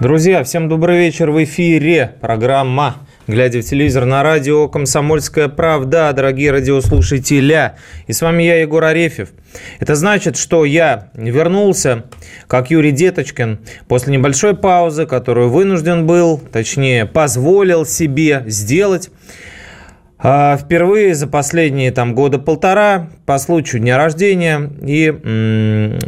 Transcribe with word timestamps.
Друзья, 0.00 0.42
всем 0.44 0.70
добрый 0.70 0.96
вечер. 0.96 1.30
В 1.30 1.44
эфире 1.44 2.14
программа 2.22 2.96
глядя 3.26 3.60
в 3.60 3.64
телевизор 3.66 4.06
на 4.06 4.22
радио 4.22 4.66
«Комсомольская 4.66 5.48
правда», 5.48 6.10
дорогие 6.14 6.52
радиослушатели. 6.52 7.72
И 8.06 8.12
с 8.14 8.22
вами 8.22 8.44
я, 8.44 8.62
Егор 8.62 8.82
Арефьев. 8.82 9.28
Это 9.78 9.96
значит, 9.96 10.38
что 10.38 10.64
я 10.64 11.10
вернулся, 11.12 12.04
как 12.46 12.70
Юрий 12.70 12.92
Деточкин, 12.92 13.58
после 13.88 14.14
небольшой 14.16 14.56
паузы, 14.56 15.04
которую 15.04 15.50
вынужден 15.50 16.06
был, 16.06 16.38
точнее, 16.38 17.04
позволил 17.04 17.84
себе 17.84 18.44
сделать. 18.46 19.10
А, 20.16 20.56
впервые 20.56 21.14
за 21.14 21.26
последние 21.26 21.92
там 21.92 22.14
года 22.14 22.38
полтора 22.38 23.10
по 23.26 23.38
случаю 23.38 23.82
дня 23.82 23.98
рождения 23.98 24.70
и 24.80 25.08
м- 25.08 25.98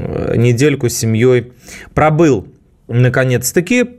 недельку 0.40 0.88
с 0.88 0.94
семьей 0.94 1.52
пробыл 1.94 2.51
наконец-таки. 2.92 3.98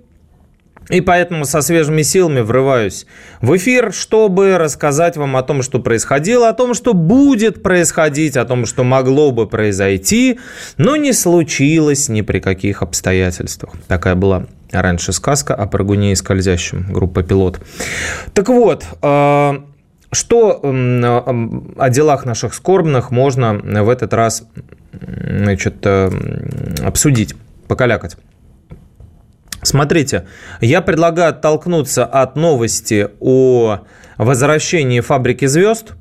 И 0.90 1.00
поэтому 1.00 1.46
со 1.46 1.62
свежими 1.62 2.02
силами 2.02 2.42
врываюсь 2.42 3.06
в 3.42 3.56
эфир, 3.56 3.94
чтобы 3.94 4.58
рассказать 4.58 5.16
вам 5.16 5.38
о 5.38 5.44
том, 5.44 5.62
что 5.62 5.80
происходило, 5.80 6.50
о 6.50 6.54
том, 6.54 6.74
что 6.74 6.94
будет 6.94 7.64
происходить, 7.64 8.36
о 8.36 8.44
том, 8.44 8.66
что 8.66 8.84
могло 8.84 9.32
бы 9.32 9.48
произойти, 9.48 10.40
но 10.78 10.98
не 10.98 11.14
случилось 11.14 12.10
ни 12.10 12.22
при 12.22 12.40
каких 12.40 12.82
обстоятельствах. 12.82 13.74
Такая 13.88 14.16
была 14.16 14.48
раньше 14.72 15.14
сказка 15.14 15.56
о 15.56 15.68
прыгуне 15.68 16.12
и 16.12 16.16
скользящем, 16.16 16.92
группа 16.92 17.24
«Пилот». 17.24 17.62
Так 18.34 18.50
вот, 18.50 18.86
э, 19.02 19.54
что 20.12 20.62
о 20.62 21.90
делах 21.90 22.26
наших 22.26 22.54
скорбных 22.54 23.10
можно 23.10 23.54
в 23.54 23.90
этот 23.90 24.14
раз 24.14 24.44
значит, 24.92 25.76
э, 25.84 26.10
обсудить, 26.84 27.36
покалякать? 27.68 28.18
Смотрите, 29.64 30.28
я 30.62 30.82
предлагаю 30.82 31.30
оттолкнуться 31.30 32.06
от 32.06 32.36
новости 32.36 33.10
о 33.20 33.80
возвращении 34.18 35.00
фабрики 35.00 35.46
звезд. 35.46 35.94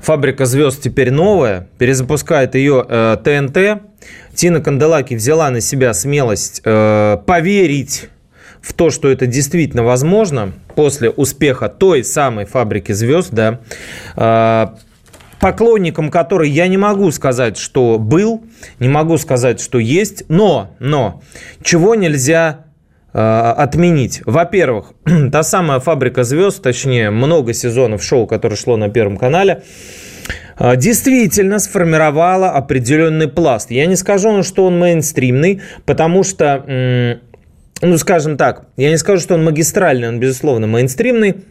Фабрика 0.00 0.46
звезд 0.46 0.80
теперь 0.82 1.10
новая, 1.10 1.68
перезапускает 1.78 2.54
ее 2.54 2.84
э, 2.88 3.16
ТНТ. 3.22 3.82
Тина 4.34 4.60
Канделаки 4.60 5.14
взяла 5.14 5.50
на 5.50 5.60
себя 5.60 5.92
смелость 5.92 6.62
э, 6.64 7.18
поверить 7.26 8.08
в 8.62 8.72
то, 8.72 8.90
что 8.90 9.10
это 9.10 9.26
действительно 9.26 9.82
возможно 9.82 10.52
после 10.74 11.10
успеха 11.10 11.68
той 11.68 12.02
самой 12.04 12.46
фабрики 12.46 12.92
звезд, 12.92 13.30
да, 13.32 13.60
э, 14.16 14.66
поклонником 15.40 16.10
которой 16.10 16.48
я 16.48 16.68
не 16.68 16.78
могу 16.78 17.10
сказать, 17.10 17.58
что 17.58 17.98
был, 17.98 18.44
не 18.78 18.88
могу 18.88 19.18
сказать, 19.18 19.60
что 19.60 19.78
есть, 19.78 20.24
но, 20.28 20.74
но, 20.78 21.22
чего 21.62 21.94
нельзя 21.94 22.64
отменить. 23.20 24.22
Во-первых, 24.26 24.92
та 25.32 25.42
самая 25.42 25.80
«Фабрика 25.80 26.24
звезд», 26.24 26.62
точнее, 26.62 27.10
много 27.10 27.52
сезонов 27.54 28.02
шоу, 28.02 28.26
которое 28.26 28.56
шло 28.56 28.76
на 28.76 28.88
Первом 28.88 29.16
канале, 29.16 29.62
э, 30.58 30.76
действительно 30.76 31.58
сформировала 31.60 32.50
определенный 32.50 33.28
пласт. 33.28 33.70
Я 33.70 33.86
не 33.86 33.96
скажу, 33.96 34.42
что 34.42 34.66
он 34.66 34.78
мейнстримный, 34.78 35.62
потому 35.86 36.24
что, 36.24 37.20
ну, 37.80 37.98
скажем 37.98 38.36
так, 38.36 38.66
я 38.76 38.90
не 38.90 38.98
скажу, 38.98 39.20
что 39.20 39.34
он 39.34 39.44
магистральный, 39.44 40.08
он, 40.08 40.18
безусловно, 40.18 40.66
мейнстримный, 40.66 41.44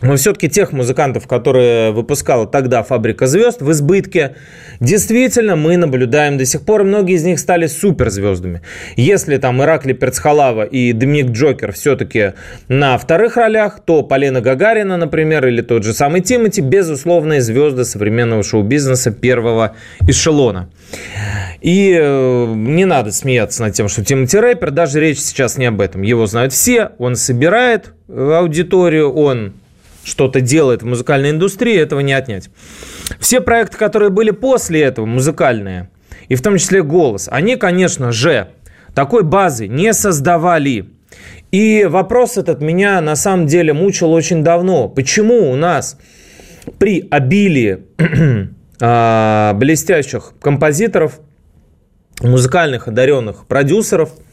но 0.00 0.14
все-таки 0.16 0.48
тех 0.48 0.72
музыкантов, 0.72 1.26
которые 1.26 1.90
выпускала 1.90 2.46
тогда 2.46 2.82
«Фабрика 2.84 3.26
звезд» 3.26 3.62
в 3.62 3.72
избытке, 3.72 4.36
действительно 4.78 5.56
мы 5.56 5.76
наблюдаем 5.76 6.38
до 6.38 6.46
сих 6.46 6.62
пор. 6.62 6.84
Многие 6.84 7.16
из 7.16 7.24
них 7.24 7.40
стали 7.40 7.66
суперзвездами. 7.66 8.62
Если 8.96 9.36
там 9.38 9.60
Иракли 9.60 9.94
Перцхалава 9.94 10.62
и 10.62 10.92
Доминик 10.92 11.32
Джокер 11.32 11.72
все-таки 11.72 12.34
на 12.68 12.96
вторых 12.96 13.36
ролях, 13.36 13.80
то 13.84 14.04
Полина 14.04 14.40
Гагарина, 14.40 14.96
например, 14.96 15.46
или 15.46 15.62
тот 15.62 15.82
же 15.82 15.92
самый 15.92 16.20
Тимати, 16.20 16.60
безусловные 16.60 17.40
звезды 17.40 17.84
современного 17.84 18.44
шоу-бизнеса 18.44 19.10
первого 19.10 19.74
эшелона. 20.06 20.70
И 21.60 21.98
э, 22.00 22.46
не 22.54 22.84
надо 22.84 23.10
смеяться 23.10 23.62
над 23.62 23.74
тем, 23.74 23.88
что 23.88 24.04
Тимати 24.04 24.38
рэпер, 24.38 24.70
даже 24.70 25.00
речь 25.00 25.18
сейчас 25.18 25.58
не 25.58 25.66
об 25.66 25.80
этом. 25.80 26.02
Его 26.02 26.26
знают 26.26 26.52
все, 26.52 26.92
он 26.98 27.16
собирает 27.16 27.94
аудиторию, 28.08 29.12
он 29.12 29.54
что-то 30.08 30.40
делает 30.40 30.82
в 30.82 30.86
музыкальной 30.86 31.30
индустрии, 31.30 31.76
этого 31.76 32.00
не 32.00 32.12
отнять. 32.12 32.50
Все 33.20 33.40
проекты, 33.40 33.76
которые 33.76 34.10
были 34.10 34.30
после 34.30 34.82
этого, 34.82 35.06
музыкальные, 35.06 35.90
и 36.28 36.34
в 36.34 36.42
том 36.42 36.58
числе 36.58 36.82
«Голос», 36.82 37.28
они, 37.30 37.56
конечно 37.56 38.12
же, 38.12 38.48
такой 38.94 39.22
базы 39.22 39.68
не 39.68 39.92
создавали. 39.92 40.90
И 41.50 41.86
вопрос 41.88 42.36
этот 42.36 42.60
меня 42.60 43.00
на 43.00 43.16
самом 43.16 43.46
деле 43.46 43.72
мучил 43.72 44.12
очень 44.12 44.42
давно. 44.42 44.88
Почему 44.88 45.50
у 45.50 45.56
нас 45.56 45.98
при 46.78 47.06
обилии 47.10 47.78
а, 48.80 49.54
блестящих 49.54 50.34
композиторов, 50.40 51.20
музыкальных 52.20 52.88
одаренных 52.88 53.46
продюсеров– 53.46 54.10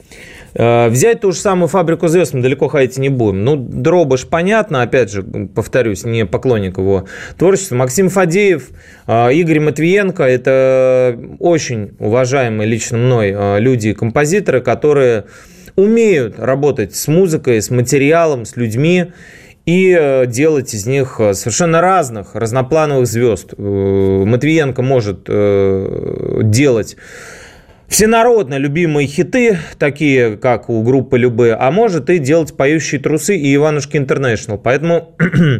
взять 0.55 1.19
ту 1.19 1.33
же 1.33 1.37
самую 1.37 1.67
фабрику 1.67 2.07
звезд 2.07 2.33
мы 2.33 2.41
далеко 2.41 2.69
ходить 2.69 2.97
не 2.97 3.09
будем. 3.09 3.43
Ну, 3.43 3.57
Дробыш, 3.57 4.25
понятно, 4.25 4.81
опять 4.81 5.11
же, 5.11 5.21
повторюсь, 5.21 6.05
не 6.05 6.25
поклонник 6.25 6.77
его 6.77 7.05
творчества. 7.37 7.75
Максим 7.75 8.09
Фадеев, 8.09 8.69
э, 9.05 9.33
Игорь 9.33 9.59
Матвиенко– 9.59 10.23
это 10.25 11.19
очень 11.39 11.91
уважаемые 11.99 12.69
лично 12.69 12.97
мной 12.97 13.33
э, 13.35 13.59
люди 13.59 13.89
и 13.89 13.93
композиторы, 13.93 14.61
которые 14.61 15.25
умеют 15.75 16.39
работать 16.39 16.95
с 16.95 17.09
музыкой, 17.09 17.61
с 17.61 17.69
материалом, 17.69 18.45
с 18.45 18.55
людьми 18.55 19.07
и 19.65 20.23
делать 20.27 20.73
из 20.73 20.85
них 20.85 21.19
совершенно 21.33 21.81
разных, 21.81 22.35
разноплановых 22.35 23.07
звезд. 23.07 23.55
Матвиенко 23.57 24.81
может 24.81 25.23
делать 25.25 26.95
всенародно 27.87 28.57
любимые 28.57 29.07
хиты, 29.07 29.57
такие 29.77 30.37
как 30.37 30.69
у 30.69 30.83
группы 30.83 31.17
Любы, 31.17 31.55
а 31.57 31.71
может 31.71 32.09
и 32.09 32.17
делать 32.17 32.55
поющие 32.55 32.99
трусы 32.99 33.37
и 33.37 33.55
Иванушки 33.55 33.97
Интернешнл. 33.97 34.57
Поэтому, 34.57 35.15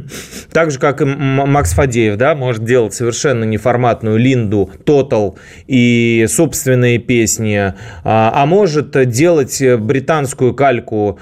так 0.51 0.71
же, 0.71 0.79
как 0.79 1.01
и 1.01 1.05
Макс 1.05 1.73
Фадеев, 1.73 2.17
да, 2.17 2.35
может 2.35 2.63
делать 2.63 2.93
совершенно 2.93 3.43
неформатную 3.43 4.17
Линду, 4.17 4.69
Тотал 4.83 5.37
и 5.67 6.25
собственные 6.27 6.99
песни, 6.99 7.73
а, 8.03 8.31
а 8.33 8.45
может 8.45 8.91
делать 9.09 9.61
британскую 9.79 10.53
кальку 10.53 11.19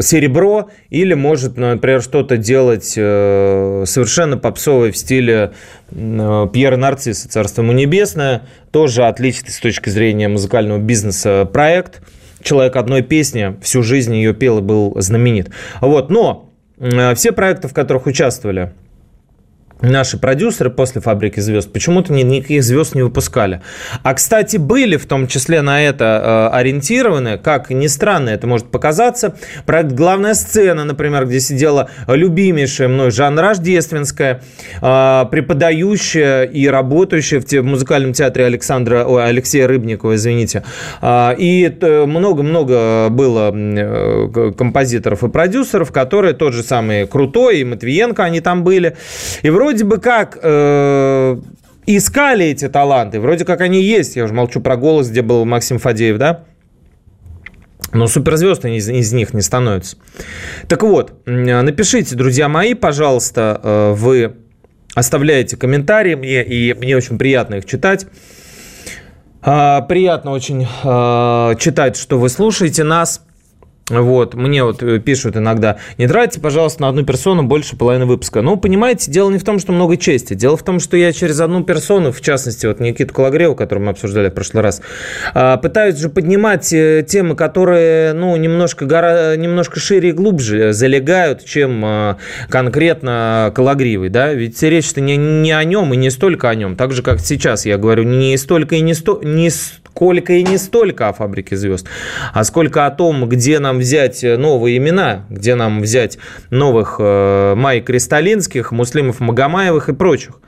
Серебро 0.00 0.70
или 0.90 1.14
может, 1.14 1.56
например, 1.56 2.02
что-то 2.02 2.36
делать 2.36 2.94
э, 2.96 3.84
совершенно 3.86 4.36
попсовое 4.36 4.92
в 4.92 4.96
стиле 4.96 5.52
Э, 5.90 6.46
Пьера 6.52 6.76
Нарцисса, 6.76 7.28
Царство 7.28 7.62
ему 7.62 7.72
небесное, 7.72 8.42
тоже 8.70 9.04
отличный 9.06 9.50
с 9.50 9.58
точки 9.58 9.88
зрения 9.88 10.28
музыкального 10.28 10.78
бизнеса 10.78 11.48
проект. 11.50 12.02
Человек 12.42 12.76
одной 12.76 13.02
песни, 13.02 13.56
всю 13.62 13.82
жизнь 13.82 14.14
ее 14.14 14.32
пел 14.32 14.58
и 14.58 14.62
был 14.62 14.94
знаменит. 15.00 15.50
Вот, 15.80 16.10
но 16.10 16.50
э, 16.78 17.14
все 17.14 17.32
проекты, 17.32 17.68
в 17.68 17.74
которых 17.74 18.06
участвовали 18.06 18.72
наши 19.80 20.18
продюсеры 20.18 20.70
после 20.70 21.00
«Фабрики 21.00 21.40
звезд» 21.40 21.72
почему-то 21.72 22.12
никаких 22.12 22.62
звезд 22.62 22.94
не 22.94 23.02
выпускали. 23.02 23.62
А, 24.02 24.14
кстати, 24.14 24.56
были 24.56 24.96
в 24.96 25.06
том 25.06 25.26
числе 25.26 25.62
на 25.62 25.82
это 25.82 26.50
э, 26.52 26.56
ориентированы, 26.56 27.38
как 27.38 27.70
ни 27.70 27.86
странно 27.86 28.30
это 28.30 28.46
может 28.46 28.70
показаться, 28.70 29.36
проект 29.66 29.92
«Главная 29.92 30.34
сцена», 30.34 30.84
например, 30.84 31.26
где 31.26 31.40
сидела 31.40 31.90
любимейшая 32.06 32.88
мной 32.88 33.10
Жанна 33.10 33.42
Рождественская, 33.42 34.42
э, 34.80 35.24
преподающая 35.30 36.42
и 36.44 36.66
работающая 36.66 37.40
в, 37.40 37.44
те, 37.44 37.62
музыкальном 37.62 38.12
театре 38.12 38.46
Александра, 38.46 39.04
ой, 39.04 39.24
Алексея 39.24 39.66
Рыбникова, 39.66 40.16
извините. 40.16 40.64
Э, 41.00 41.34
и 41.36 41.68
много-много 42.06 43.08
было 43.10 43.50
композиторов 44.52 45.24
и 45.24 45.28
продюсеров, 45.28 45.92
которые 45.92 46.34
тот 46.34 46.52
же 46.52 46.62
самый 46.62 47.06
Крутой 47.06 47.60
и 47.60 47.64
Матвиенко, 47.64 48.24
они 48.24 48.40
там 48.40 48.64
были. 48.64 48.96
И 49.42 49.50
вроде 49.50 49.67
вроде 49.68 49.84
бы 49.84 49.98
как 49.98 50.38
э, 50.40 51.36
искали 51.84 52.46
эти 52.46 52.68
таланты, 52.70 53.20
вроде 53.20 53.44
как 53.44 53.60
они 53.60 53.82
есть. 53.82 54.16
Я 54.16 54.24
уже 54.24 54.32
молчу 54.32 54.62
про 54.62 54.78
голос, 54.78 55.10
где 55.10 55.20
был 55.20 55.44
Максим 55.44 55.78
Фадеев, 55.78 56.16
да? 56.16 56.44
но 57.92 58.06
суперзвезды 58.06 58.76
из, 58.76 58.88
из 58.88 59.12
них 59.12 59.34
не 59.34 59.42
становятся. 59.42 59.98
Так 60.68 60.82
вот, 60.82 61.12
напишите, 61.26 62.16
друзья 62.16 62.48
мои, 62.48 62.72
пожалуйста, 62.72 63.60
э, 63.62 63.92
вы 63.92 64.36
оставляете 64.94 65.58
комментарии 65.58 66.14
мне, 66.14 66.42
и 66.42 66.72
мне 66.72 66.96
очень 66.96 67.18
приятно 67.18 67.56
их 67.56 67.66
читать. 67.66 68.06
А, 69.42 69.82
приятно 69.82 70.30
очень 70.30 70.66
а, 70.82 71.54
читать, 71.56 71.96
что 71.96 72.18
вы 72.18 72.30
слушаете 72.30 72.84
нас. 72.84 73.22
Вот, 73.90 74.34
мне 74.34 74.64
вот 74.64 74.82
э, 74.82 74.98
пишут 74.98 75.36
иногда, 75.36 75.78
не 75.96 76.06
тратьте, 76.06 76.40
пожалуйста, 76.40 76.82
на 76.82 76.88
одну 76.88 77.04
персону 77.04 77.42
больше 77.44 77.76
половины 77.76 78.04
выпуска. 78.04 78.42
Ну, 78.42 78.56
понимаете, 78.56 79.10
дело 79.10 79.30
не 79.30 79.38
в 79.38 79.44
том, 79.44 79.58
что 79.58 79.72
много 79.72 79.96
чести. 79.96 80.34
Дело 80.34 80.56
в 80.56 80.62
том, 80.62 80.78
что 80.78 80.96
я 80.96 81.12
через 81.12 81.40
одну 81.40 81.64
персону, 81.64 82.12
в 82.12 82.20
частности, 82.20 82.66
вот 82.66 82.80
Никиту 82.80 83.14
Кологреву, 83.14 83.54
которую 83.54 83.86
мы 83.86 83.92
обсуждали 83.92 84.28
в 84.28 84.34
прошлый 84.34 84.62
раз, 84.62 84.82
а, 85.32 85.56
пытаюсь 85.56 85.96
же 85.96 86.10
поднимать 86.10 86.72
э, 86.72 87.04
темы, 87.08 87.34
которые, 87.34 88.12
ну, 88.12 88.36
немножко, 88.36 88.84
гора, 88.84 89.36
немножко 89.36 89.80
шире 89.80 90.10
и 90.10 90.12
глубже 90.12 90.72
залегают, 90.72 91.44
чем 91.44 91.82
а, 91.84 92.16
конкретно 92.50 93.52
Кологривый, 93.54 94.10
да? 94.10 94.34
Ведь 94.34 94.62
речь-то 94.62 95.00
не, 95.00 95.16
не 95.16 95.52
о 95.52 95.64
нем 95.64 95.94
и 95.94 95.96
не 95.96 96.10
столько 96.10 96.50
о 96.50 96.54
нем. 96.54 96.76
Так 96.76 96.92
же, 96.92 97.02
как 97.02 97.20
сейчас 97.20 97.64
я 97.64 97.78
говорю, 97.78 98.02
не 98.02 98.36
столько 98.36 98.76
и 98.76 98.80
не, 98.80 98.94
сто, 98.94 99.20
не 99.22 99.50
сколько 99.50 100.34
и 100.34 100.44
не 100.44 100.58
столько 100.58 101.08
о 101.08 101.12
«Фабрике 101.12 101.56
звезд», 101.56 101.86
а 102.32 102.44
сколько 102.44 102.86
о 102.86 102.90
том, 102.90 103.28
где 103.28 103.58
нам 103.58 103.77
взять 103.78 104.22
новые 104.22 104.76
имена, 104.76 105.26
где 105.30 105.54
нам 105.54 105.80
взять 105.80 106.18
новых 106.50 106.96
э, 106.98 107.54
Май 107.56 107.80
Кристалинских, 107.80 108.72
Муслимов 108.72 109.20
Магомаевых 109.20 109.88
и 109.88 109.94
прочих. 109.94 110.40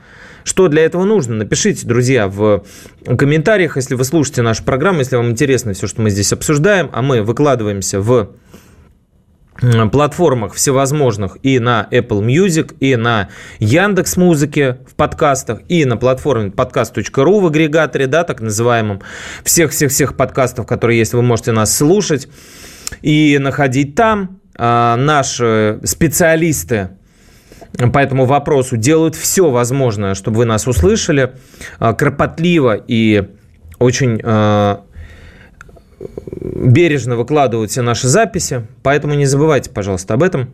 Что 0.43 0.67
для 0.67 0.83
этого 0.83 1.03
нужно? 1.05 1.35
Напишите, 1.35 1.85
друзья, 1.85 2.27
в 2.27 2.63
комментариях, 3.05 3.75
если 3.75 3.95
вы 3.95 4.03
слушаете 4.03 4.41
нашу 4.41 4.63
программу, 4.63 4.99
если 4.99 5.15
вам 5.15 5.31
интересно 5.31 5.73
все, 5.73 5.87
что 5.87 6.01
мы 6.01 6.09
здесь 6.09 6.33
обсуждаем, 6.33 6.89
а 6.93 7.01
мы 7.01 7.21
выкладываемся 7.21 7.99
в 7.99 8.31
платформах 9.91 10.55
всевозможных 10.55 11.37
и 11.43 11.59
на 11.59 11.87
Apple 11.91 12.21
Music, 12.21 12.75
и 12.79 12.95
на 12.95 13.29
Яндекс 13.59 14.17
Музыке 14.17 14.79
в 14.87 14.95
подкастах, 14.95 15.59
и 15.67 15.85
на 15.85 15.97
платформе 15.97 16.49
podcast.ru 16.49 17.39
в 17.39 17.45
агрегаторе, 17.45 18.07
да, 18.07 18.23
так 18.23 18.41
называемом. 18.41 19.01
Всех-всех-всех 19.43 20.17
подкастов, 20.17 20.65
которые 20.65 20.97
есть, 20.97 21.13
вы 21.13 21.21
можете 21.21 21.51
нас 21.51 21.75
слушать 21.75 22.27
и 23.01 23.37
находить 23.39 23.95
там. 23.95 24.41
А, 24.63 24.95
наши 24.95 25.79
специалисты 25.83 26.89
по 27.93 27.97
этому 27.99 28.25
вопросу 28.25 28.77
делают 28.77 29.15
все 29.15 29.49
возможное, 29.49 30.13
чтобы 30.13 30.37
вы 30.37 30.45
нас 30.45 30.67
услышали. 30.67 31.33
А, 31.79 31.93
кропотливо 31.93 32.75
и 32.75 33.29
очень 33.79 34.21
а, 34.23 34.83
бережно 35.99 37.15
выкладывают 37.15 37.71
все 37.71 37.81
наши 37.81 38.07
записи, 38.07 38.67
поэтому 38.83 39.13
не 39.13 39.25
забывайте, 39.25 39.69
пожалуйста, 39.69 40.13
об 40.13 40.23
этом. 40.23 40.51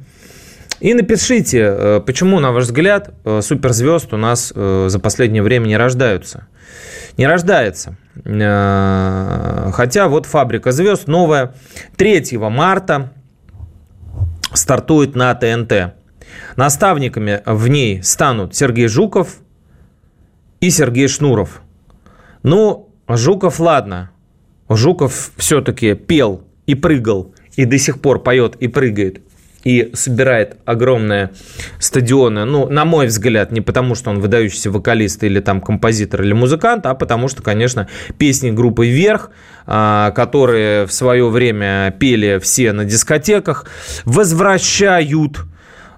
И 0.80 0.94
напишите, 0.94 2.02
почему, 2.06 2.40
на 2.40 2.52
ваш 2.52 2.66
взгляд, 2.66 3.12
суперзвезд 3.42 4.14
у 4.14 4.18
нас 4.18 4.54
за 4.54 5.00
последнее 5.02 5.42
время 5.42 5.66
не 5.66 5.76
рождаются. 5.76 6.48
Не 7.18 7.26
рождается. 7.26 7.98
Хотя 8.24 10.08
вот 10.08 10.26
«Фабрика 10.26 10.72
звезд» 10.72 11.08
новая 11.08 11.54
3 11.98 12.38
марта 12.38 13.14
стартует 14.54 15.16
на 15.16 15.34
ТНТ. 15.36 15.94
Наставниками 16.56 17.42
в 17.46 17.68
ней 17.68 18.02
станут 18.04 18.56
Сергей 18.56 18.88
Жуков 18.88 19.38
и 20.60 20.70
Сергей 20.70 21.08
Шнуров. 21.08 21.62
Ну, 22.44 22.90
Жуков, 23.08 23.60
ладно, 23.60 24.12
Жуков 24.70 25.32
все-таки 25.38 25.94
пел 25.94 26.44
и 26.66 26.76
прыгал, 26.76 27.34
и 27.56 27.66
до 27.66 27.78
сих 27.78 28.02
пор 28.02 28.22
поет 28.22 28.56
и 28.58 28.68
прыгает, 28.68 29.22
и 29.68 29.92
собирает 29.94 30.56
огромные 30.64 31.32
стадионы, 31.78 32.46
ну, 32.46 32.70
на 32.70 32.86
мой 32.86 33.08
взгляд, 33.08 33.52
не 33.52 33.60
потому, 33.60 33.96
что 33.96 34.10
он 34.10 34.22
выдающийся 34.22 34.72
вокалист 34.72 35.22
или 35.26 35.42
там 35.42 35.60
композитор 35.60 36.22
или 36.22 36.32
музыкант, 36.32 36.86
а 36.86 36.96
потому 36.96 37.28
что, 37.28 37.44
конечно, 37.44 37.90
песни 38.18 38.50
группы 38.50 38.88
«Вверх», 38.88 39.30
а, 39.66 40.12
которые 40.12 40.86
в 40.86 40.94
свое 40.94 41.28
время 41.28 41.94
пели 42.00 42.40
все 42.42 42.72
на 42.72 42.86
дискотеках, 42.86 43.66
возвращают 44.06 45.40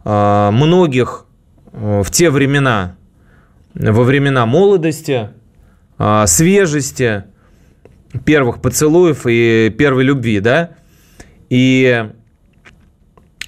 а, 0.04 0.50
многих 0.50 1.27
э, 1.72 2.01
в 2.04 2.10
те 2.10 2.31
времена, 2.31 2.95
во 3.75 4.04
времена 4.04 4.48
молодости, 4.48 5.30
а, 6.00 6.25
свежести, 6.25 7.25
первых 8.25 8.63
поцелуев 8.63 9.27
и 9.27 9.72
первой 9.77 10.06
любви, 10.06 10.39
да? 10.39 10.72
И 11.51 12.10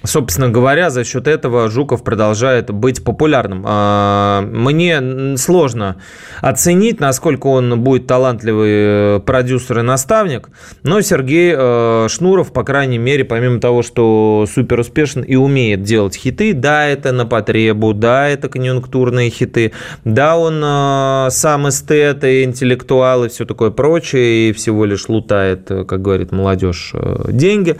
собственно 0.04 0.48
говоря, 0.48 0.90
за 0.90 1.04
счет 1.04 1.28
этого 1.28 1.70
Жуков 1.70 2.02
продолжает 2.02 2.70
быть 2.70 3.04
популярным. 3.04 3.64
А, 3.66 4.42
мне 4.42 5.36
сложно 5.36 5.96
оценить, 6.40 7.00
насколько 7.00 7.46
он 7.46 7.80
будет 7.80 8.06
талантливый 8.06 8.70
э, 8.72 9.20
продюсер 9.24 9.80
и 9.80 9.82
наставник, 9.82 10.48
но 10.82 11.00
Сергей 11.00 11.54
э, 11.56 12.06
Шнуров, 12.08 12.52
по 12.52 12.64
крайней 12.64 12.98
мере, 12.98 13.24
помимо 13.24 13.60
того, 13.60 13.82
что 13.82 14.46
супер 14.52 14.80
успешен 14.80 15.22
и 15.22 15.36
умеет 15.36 15.82
делать 15.82 16.16
хиты, 16.16 16.52
да, 16.52 16.86
это 16.86 17.12
на 17.12 17.26
потребу, 17.26 17.94
да, 17.94 18.28
это 18.28 18.48
конъюнктурные 18.48 19.30
хиты, 19.30 19.72
да, 20.04 20.36
он 20.36 20.62
э, 20.64 21.30
сам 21.30 21.68
эстет 21.68 22.24
и 22.24 22.44
интеллектуал 22.44 23.24
и 23.24 23.28
все 23.28 23.44
такое 23.44 23.70
прочее, 23.70 24.50
и 24.50 24.52
всего 24.52 24.84
лишь 24.84 25.08
лутает, 25.08 25.68
как 25.68 26.02
говорит 26.02 26.32
молодежь, 26.32 26.92
деньги. 27.28 27.76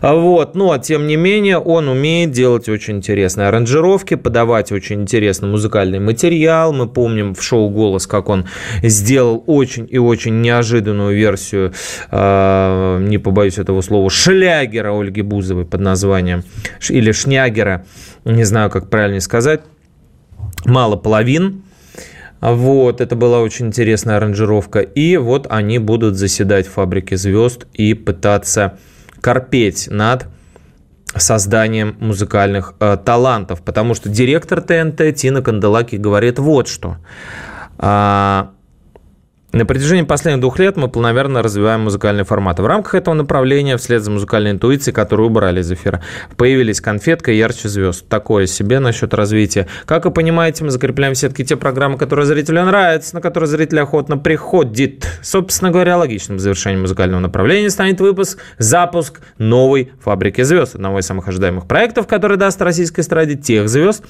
Вот, 0.00 0.54
но 0.54 0.76
тем 0.78 1.06
не 1.06 1.16
менее, 1.16 1.51
менее, 1.52 1.58
он 1.58 1.88
умеет 1.88 2.30
делать 2.30 2.68
очень 2.68 2.96
интересные 2.96 3.48
аранжировки, 3.48 4.14
подавать 4.14 4.72
очень 4.72 5.02
интересный 5.02 5.48
музыкальный 5.48 5.98
материал. 5.98 6.72
Мы 6.72 6.88
помним 6.88 7.34
в 7.34 7.42
шоу 7.42 7.68
«Голос», 7.68 8.06
как 8.06 8.28
он 8.28 8.46
сделал 8.82 9.42
очень 9.46 9.86
и 9.90 9.98
очень 9.98 10.40
неожиданную 10.40 11.14
версию, 11.14 11.72
э, 12.10 12.98
не 13.00 13.18
побоюсь 13.18 13.58
этого 13.58 13.82
слова, 13.82 14.10
шлягера 14.10 14.98
Ольги 14.98 15.22
Бузовой 15.22 15.64
под 15.64 15.80
названием, 15.80 16.44
или 16.88 17.12
шнягера, 17.12 17.84
не 18.24 18.44
знаю, 18.44 18.70
как 18.70 18.88
правильно 18.88 19.20
сказать, 19.20 19.60
«Мало 20.64 20.96
половин». 20.96 21.62
Вот, 22.40 23.00
это 23.00 23.14
была 23.14 23.40
очень 23.40 23.66
интересная 23.66 24.16
аранжировка. 24.16 24.80
И 24.80 25.16
вот 25.16 25.46
они 25.48 25.78
будут 25.78 26.16
заседать 26.16 26.66
в 26.66 26.72
фабрике 26.72 27.16
звезд 27.16 27.66
и 27.72 27.94
пытаться 27.94 28.78
корпеть 29.20 29.86
над 29.88 30.26
созданием 31.16 31.96
музыкальных 32.00 32.74
э, 32.80 32.96
талантов, 33.04 33.62
потому 33.62 33.94
что 33.94 34.08
директор 34.08 34.60
ТНТ 34.60 35.14
Тина 35.14 35.42
Канделаки 35.42 35.96
говорит 35.96 36.38
вот 36.38 36.68
что. 36.68 36.96
А, 37.78 38.52
на 39.52 39.66
протяжении 39.66 40.02
последних 40.02 40.40
двух 40.40 40.58
лет 40.58 40.76
мы 40.76 40.88
планомерно 40.88 41.42
развиваем 41.42 41.82
музыкальные 41.82 42.24
форматы. 42.24 42.62
В 42.62 42.66
рамках 42.66 42.94
этого 42.94 43.14
направления, 43.14 43.76
вслед 43.76 44.02
за 44.02 44.10
музыкальной 44.10 44.52
интуицией, 44.52 44.94
которую 44.94 45.28
убрали 45.28 45.60
из 45.60 45.70
эфира, 45.70 46.02
появились 46.36 46.80
конфетка 46.80 47.32
и 47.32 47.36
ярче 47.36 47.68
звезд. 47.68 48.08
Такое 48.08 48.46
себе 48.46 48.78
насчет 48.78 49.12
развития. 49.12 49.68
Как 49.84 50.06
вы 50.06 50.10
понимаете, 50.10 50.64
мы 50.64 50.70
закрепляем 50.70 51.12
все-таки 51.12 51.44
те 51.44 51.56
программы, 51.56 51.98
которые 51.98 52.24
зрителю 52.24 52.64
нравятся, 52.64 53.14
на 53.14 53.20
которые 53.20 53.48
зритель 53.48 53.80
охотно 53.80 54.16
приходит. 54.16 55.06
Собственно 55.20 55.70
говоря, 55.70 55.98
логичным 55.98 56.38
завершением 56.38 56.82
музыкального 56.82 57.20
направления 57.20 57.68
станет 57.68 58.00
выпуск, 58.00 58.38
запуск 58.56 59.20
новой 59.36 59.92
«Фабрики 60.02 60.42
звезд», 60.42 60.76
одного 60.76 61.00
из 61.00 61.06
самых 61.06 61.28
ожидаемых 61.28 61.66
проектов, 61.66 62.06
который 62.06 62.38
даст 62.38 62.60
российской 62.62 63.00
эстраде 63.00 63.34
тех 63.34 63.68
звезд, 63.68 64.02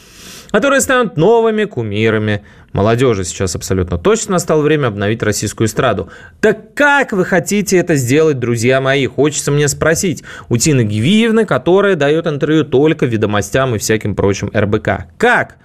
которые 0.53 0.81
станут 0.81 1.17
новыми 1.17 1.65
кумирами 1.65 2.45
молодежи. 2.73 3.25
Сейчас 3.25 3.55
абсолютно 3.55 3.99
точно 3.99 4.33
настало 4.33 4.63
время 4.63 4.89
обновить 4.89 5.23
российскую 5.23 5.67
эстраду. 5.67 6.11
Так 6.41 6.75
как 6.75 7.13
вы 7.13 7.25
хотите 7.25 7.77
это 7.77 7.97
сделать, 7.97 8.39
друзья 8.39 8.81
мои? 8.81 9.07
Хочется 9.07 9.51
мне 9.51 9.69
спросить 9.69 10.23
у 10.49 10.57
Тины 10.57 10.83
Гивиевны, 10.83 11.45
которая 11.45 11.97
дает 11.97 12.27
интервью 12.27 12.65
только 12.65 13.07
ведомостям 13.07 13.75
и 13.75 13.79
всяким 13.79 14.15
прочим 14.15 14.51
РБК. 14.55 15.07
Как 15.19 15.57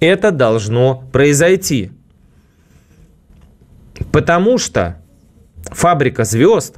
это 0.00 0.30
должно 0.30 1.04
произойти? 1.12 1.92
Потому 4.12 4.58
что 4.58 5.00
фабрика 5.64 6.24
звезд, 6.24 6.76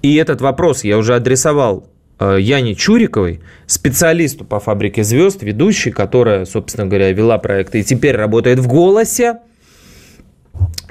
и 0.00 0.14
этот 0.16 0.40
вопрос 0.40 0.84
я 0.84 0.96
уже 0.96 1.14
адресовал 1.14 1.88
Яне 2.20 2.74
Чуриковой, 2.74 3.40
специалисту 3.66 4.44
по 4.44 4.60
«Фабрике 4.60 5.04
звезд», 5.04 5.42
ведущей, 5.42 5.90
которая, 5.90 6.44
собственно 6.44 6.86
говоря, 6.86 7.12
вела 7.12 7.38
проект 7.38 7.74
и 7.74 7.84
теперь 7.84 8.16
работает 8.16 8.58
в 8.58 8.66
«Голосе». 8.66 9.38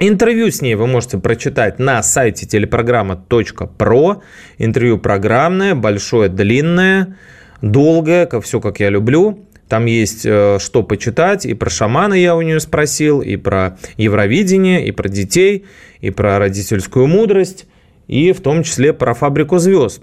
Интервью 0.00 0.50
с 0.50 0.62
ней 0.62 0.76
вы 0.76 0.86
можете 0.86 1.18
прочитать 1.18 1.78
на 1.78 2.02
сайте 2.02 2.46
телепрограмма.про. 2.46 4.22
Интервью 4.58 4.98
программное, 4.98 5.74
большое, 5.74 6.28
длинное, 6.28 7.16
долгое, 7.62 8.26
как 8.26 8.44
все, 8.44 8.60
как 8.60 8.78
я 8.78 8.90
люблю. 8.90 9.44
Там 9.68 9.86
есть 9.86 10.24
э, 10.24 10.58
что 10.60 10.84
почитать. 10.84 11.44
И 11.44 11.52
про 11.54 11.68
шамана 11.68 12.14
я 12.14 12.36
у 12.36 12.42
нее 12.42 12.60
спросил, 12.60 13.20
и 13.20 13.36
про 13.36 13.76
Евровидение, 13.96 14.86
и 14.86 14.92
про 14.92 15.08
детей, 15.08 15.66
и 16.00 16.10
про 16.10 16.38
родительскую 16.38 17.06
мудрость 17.08 17.66
и 18.06 18.32
в 18.32 18.40
том 18.40 18.62
числе 18.62 18.92
про 18.92 19.14
фабрику 19.14 19.58
звезд. 19.58 20.02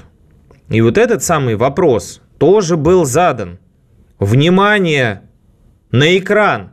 И 0.69 0.81
вот 0.81 0.98
этот 0.98 1.24
самый 1.24 1.55
вопрос 1.55 2.22
тоже 2.38 2.77
был 2.77 3.05
задан. 3.05 3.60
Внимание 4.19 5.24
на 5.91 6.17
экран. 6.17 6.72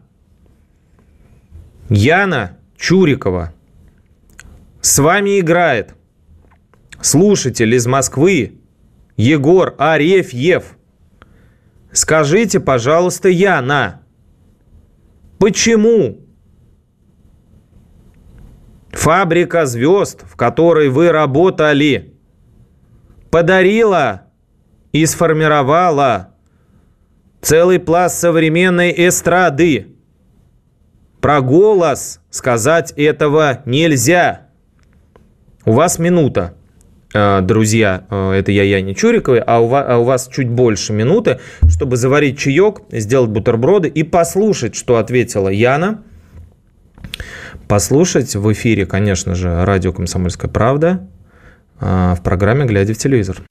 Яна 1.88 2.58
Чурикова 2.76 3.52
с 4.80 4.99
вами 4.99 5.38
играет 5.38 5.94
слушатель 7.00 7.75
из 7.75 7.87
Москвы 7.87 8.61
Егор 9.16 9.75
Арефьев. 9.78 10.76
Скажите, 11.92 12.58
пожалуйста, 12.58 13.28
Яна, 13.28 14.02
почему 15.38 16.20
фабрика 18.90 19.66
звезд, 19.66 20.25
в 20.25 20.37
которой 20.37 20.88
вы 20.88 21.12
работали, 21.12 22.12
подарила 23.33 24.25
и 24.93 25.07
сформировала 25.07 26.35
целый 27.41 27.81
пласт 27.81 28.19
современной 28.19 28.95
эстрады. 29.09 29.87
Про 31.23 31.41
голос 31.41 32.21
сказать 32.29 32.93
этого 32.95 33.62
нельзя. 33.65 34.49
У 35.65 35.73
вас 35.73 35.99
минута. 35.99 36.55
Э, 37.15 37.41
друзья, 37.41 38.05
э, 38.11 38.33
это 38.33 38.53
я 38.53 38.65
Яне 38.65 38.95
Чуриковой, 38.95 39.41
а 39.41 39.61
у, 39.61 39.67
вас, 39.67 39.87
а 39.89 39.97
у 39.97 40.05
вас 40.05 40.29
чуть 40.29 40.51
больше 40.51 40.93
минуты, 40.93 41.41
чтобы 41.69 41.97
заварить 41.97 42.39
чаек, 42.39 42.83
сделать 42.91 43.31
бутерброды 43.31 43.89
и 43.89 44.03
послушать, 44.03 44.75
что 44.75 44.99
ответила 44.99 45.49
Яна. 45.49 46.03
Послушать 47.67 48.37
в 48.37 48.53
эфире, 48.53 48.85
конечно 48.85 49.35
же, 49.35 49.65
радио 49.65 49.95
«Комсомольская 49.95 50.51
правда» 50.51 51.09
в 51.83 52.21
программе 52.23 52.65
«Глядя 52.65 52.95
в 52.95 52.99
телевизор». 52.99 53.43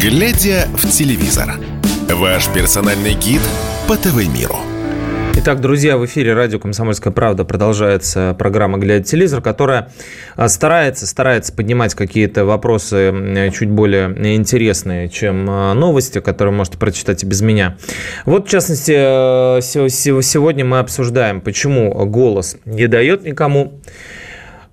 «Глядя 0.00 0.66
в 0.74 0.88
телевизор»– 0.88 1.54
ваш 2.10 2.48
персональный 2.48 3.14
гид 3.14 3.42
по 3.86 3.96
ТВ-миру– 3.96 4.56
Итак, 5.46 5.60
друзья, 5.60 5.98
в 5.98 6.06
эфире 6.06 6.32
радио 6.32 6.58
«Комсомольская 6.58 7.12
правда» 7.12 7.44
продолжается 7.44 8.34
программа 8.38 8.78
«Глядя 8.78 9.04
телевизор», 9.04 9.42
которая 9.42 9.92
а, 10.36 10.48
старается, 10.48 11.06
старается 11.06 11.52
поднимать 11.52 11.94
какие-то 11.94 12.46
вопросы 12.46 13.50
чуть 13.52 13.68
более 13.68 14.06
интересные, 14.36 15.10
чем 15.10 15.46
а, 15.50 15.74
новости, 15.74 16.22
которые 16.22 16.54
можете 16.54 16.78
прочитать 16.78 17.24
и 17.24 17.26
без 17.26 17.42
меня. 17.42 17.76
Вот, 18.24 18.46
в 18.46 18.50
частности, 18.50 18.94
э, 18.96 19.60
сегодня 19.60 20.64
мы 20.64 20.78
обсуждаем, 20.78 21.42
почему 21.42 21.92
голос 22.06 22.56
не 22.64 22.86
дает 22.86 23.24
никому 23.24 23.82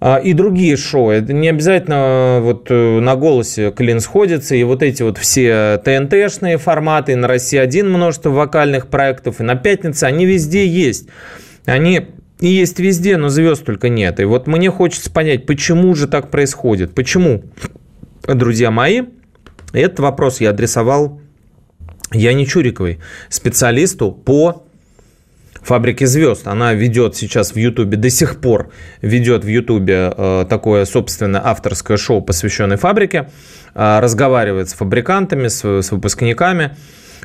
и 0.01 0.34
другие 0.34 0.77
шоу. 0.77 1.12
Это 1.12 1.31
не 1.31 1.48
обязательно 1.48 2.39
вот 2.41 2.72
э, 2.72 3.00
на 3.00 3.15
голосе 3.15 3.72
клин 3.72 4.00
сходится, 4.00 4.55
и 4.55 4.63
вот 4.63 4.81
эти 4.81 5.03
вот 5.03 5.20
все 5.20 5.77
ТНТшные 5.77 6.58
форматы, 6.58 7.12
и 7.12 7.15
на 7.15 7.27
России-1 7.27 7.84
множество 7.84 8.31
вокальных 8.31 8.88
проектов, 8.88 9.39
и 9.39 9.43
на 9.43 9.55
Пятнице, 9.55 10.05
они 10.05 10.25
везде 10.25 10.65
есть. 10.65 11.08
Они 11.65 12.08
и 12.39 12.48
есть 12.48 12.79
везде, 12.79 13.17
но 13.17 13.29
звезд 13.29 13.63
только 13.63 13.89
нет. 13.89 14.20
И 14.20 14.24
вот 14.24 14.48
мне 14.48 14.72
хочется 14.72 15.12
понять, 15.12 15.46
почему 15.46 15.93
же 15.93 16.08
так 16.08 16.31
происходит? 16.31 16.96
Почему, 16.96 17.43
друзья 18.24 18.72
мои, 18.72 19.03
этот 19.72 20.00
вопрос 20.00 20.41
я 20.41 20.50
адресовал 20.50 21.22
Яне 22.12 22.48
Чуриковой, 22.48 23.00
специалисту 23.29 24.12
по 24.12 24.65
«Фабрики 25.63 26.06
звезд». 26.06 26.48
Она 26.48 26.74
ведет 26.74 27.15
сейчас 27.15 27.53
в 27.53 27.56
Ютубе, 27.56 27.98
до 27.98 28.10
сих 28.10 28.41
пор 28.41 28.72
ведет 29.01 29.44
в 29.44 29.48
Ютубе 29.48 30.13
э, 30.15 30.46
такое 30.50 30.86
собственное 30.86 31.41
авторское 31.44 31.98
шоу, 31.98 32.22
посвященное 32.22 32.77
фабрике, 32.77 33.30
э, 33.74 34.00
разговаривает 34.00 34.70
с 34.70 34.74
фабрикантами, 34.74 35.48
с, 35.48 35.63
с 35.63 35.91
выпускниками, 35.91 36.72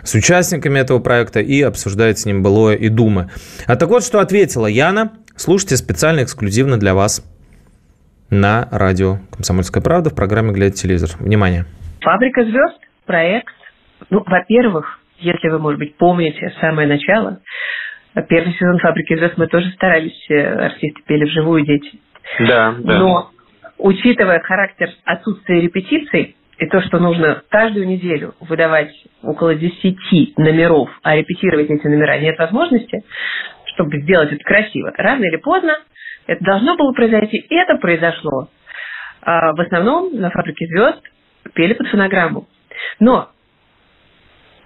с 0.03 0.15
участниками 0.15 0.79
этого 0.79 0.99
проекта 0.99 1.41
и 1.41 1.63
обсуждает 1.63 2.19
с 2.19 2.27
ним 2.27 2.43
былое 2.43 2.77
и 2.77 2.89
думы. 2.89 3.31
А 3.67 3.77
так 3.77 3.89
вот, 3.89 4.05
что 4.05 4.21
ответила 4.21 4.67
Яна. 4.67 5.13
Слушайте 5.37 5.77
специально, 5.77 6.23
эксклюзивно 6.23 6.79
для 6.79 6.95
вас 6.95 7.23
на 8.31 8.69
радио 8.71 9.19
«Комсомольская 9.31 9.83
правда» 9.83 10.11
в 10.11 10.15
программе 10.15 10.53
«Глядя 10.53 10.75
телевизор». 10.75 11.11
Внимание. 11.19 11.67
«Фабрика 12.01 12.43
звезд»– 12.45 12.79
проект, 13.07 13.53
ну, 14.11 14.23
во-первых, 14.27 14.99
если 15.19 15.49
вы, 15.49 15.59
может 15.59 15.79
быть, 15.79 15.97
помните 15.97 16.53
самое 16.61 16.87
начало, 16.87 17.41
Первый 18.23 18.55
сезон 18.55 18.79
«Фабрики 18.79 19.15
звезд» 19.15 19.35
мы 19.37 19.47
тоже 19.47 19.71
старались, 19.73 20.31
э, 20.31 20.67
артисты 20.67 21.03
пели 21.07 21.25
вживую 21.25 21.67
дети. 21.67 22.01
Да, 22.41 22.75
да. 22.79 22.99
Но, 22.99 23.31
учитывая 23.79 24.41
характер 24.41 24.91
отсутствия 25.05 25.61
репетиций, 25.61 26.35
и 26.59 26.67
то, 26.67 26.81
что 26.81 26.99
нужно 26.99 27.43
каждую 27.51 27.87
неделю 27.87 28.35
выдавать 28.41 28.91
около 29.23 29.55
10 29.55 30.39
номеров, 30.39 30.89
а 31.03 31.15
репетировать 31.15 31.69
эти 31.69 31.87
номера 31.87 32.19
нет 32.19 32.39
возможности, 32.39 33.05
чтобы 33.75 34.01
сделать 34.01 34.33
это 34.33 34.43
красиво. 34.43 34.93
Рано 34.97 35.25
или 35.25 35.37
поздно 35.37 35.77
это 36.27 36.43
должно 36.43 36.77
было 36.77 36.93
произойти, 36.93 37.37
и 37.37 37.55
это 37.55 37.77
произошло. 37.77 38.49
А 39.21 39.53
в 39.53 39.61
основном 39.61 40.19
на 40.19 40.31
«Фабрике 40.31 40.67
звезд» 40.67 41.03
пели 41.53 41.75
под 41.75 41.89
фонограмму. 41.89 42.49
Но 42.99 43.29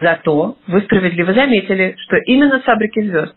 Зато 0.01 0.57
вы 0.67 0.81
справедливо 0.83 1.35
заметили, 1.35 1.95
что 1.99 2.17
именно 2.17 2.61
с 2.61 2.63
«Фабрики 2.63 3.03
звезд» 3.03 3.35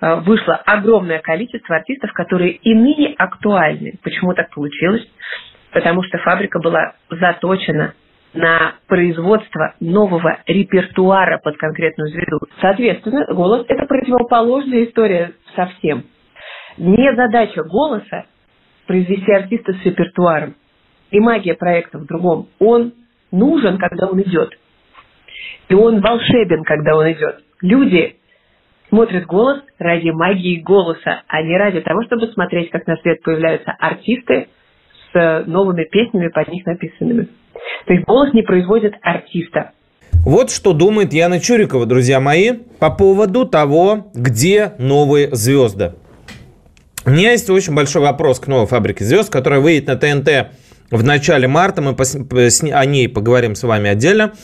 э, 0.00 0.16
вышло 0.16 0.56
огромное 0.66 1.20
количество 1.20 1.76
артистов, 1.76 2.12
которые 2.12 2.52
и 2.52 2.74
ныне 2.74 3.14
актуальны. 3.16 3.94
Почему 4.02 4.34
так 4.34 4.52
получилось? 4.52 5.06
Потому 5.72 6.02
что 6.02 6.18
фабрика 6.18 6.58
была 6.58 6.94
заточена 7.10 7.94
на 8.32 8.74
производство 8.88 9.74
нового 9.78 10.40
репертуара 10.46 11.38
под 11.38 11.56
конкретную 11.56 12.10
звезду. 12.10 12.40
Соответственно, 12.60 13.26
голос– 13.32 13.64
это 13.68 13.86
противоположная 13.86 14.86
история 14.86 15.34
совсем. 15.54 16.04
Не 16.76 17.14
задача 17.14 17.62
голоса 17.62 18.26
произвести 18.88 19.30
артиста 19.30 19.72
с 19.74 19.84
репертуаром. 19.84 20.56
И 21.12 21.20
магия 21.20 21.54
проекта 21.54 21.98
в 21.98 22.06
другом. 22.06 22.48
Он 22.58 22.92
нужен, 23.30 23.78
когда 23.78 24.06
он 24.08 24.20
идет– 24.20 24.50
и 25.68 25.74
он 25.74 26.00
волшебен, 26.00 26.64
когда 26.64 26.96
он 26.96 27.12
идет. 27.12 27.40
Люди 27.60 28.16
смотрят 28.88 29.26
голос 29.26 29.60
ради 29.78 30.10
магии 30.10 30.60
голоса, 30.60 31.22
а 31.26 31.42
не 31.42 31.56
ради 31.56 31.80
того, 31.80 32.04
чтобы 32.04 32.28
смотреть, 32.28 32.70
как 32.70 32.86
на 32.86 32.96
свет 32.96 33.22
появляются 33.22 33.72
артисты 33.78 34.48
с 35.12 35.44
новыми 35.46 35.84
песнями 35.84 36.28
под 36.28 36.48
них 36.48 36.64
написанными. 36.66 37.28
То 37.86 37.92
есть 37.92 38.04
голос 38.06 38.32
не 38.32 38.42
производит 38.42 38.94
артиста. 39.02 39.72
Вот 40.24 40.50
что 40.50 40.72
думает 40.72 41.12
Яна 41.12 41.40
Чурикова, 41.40 41.86
друзья 41.86 42.20
мои, 42.20 42.52
по 42.78 42.90
поводу 42.90 43.46
того, 43.46 44.10
где 44.14 44.72
новые 44.78 45.34
звезды. 45.34 45.94
У 47.04 47.10
меня 47.10 47.32
есть 47.32 47.50
очень 47.50 47.74
большой 47.74 48.00
вопрос 48.00 48.40
к 48.40 48.46
новой 48.46 48.66
фабрике 48.66 49.04
звезд, 49.04 49.30
которая 49.30 49.60
выйдет 49.60 49.88
на 49.88 49.96
ТНТ 49.96 50.52
в 50.90 51.02
начале 51.02 51.48
марта. 51.48 51.82
Мы 51.82 51.94
о 51.94 52.84
ней 52.84 53.08
поговорим 53.08 53.54
с 53.54 53.62
вами 53.62 53.90
отдельно. 53.90 54.34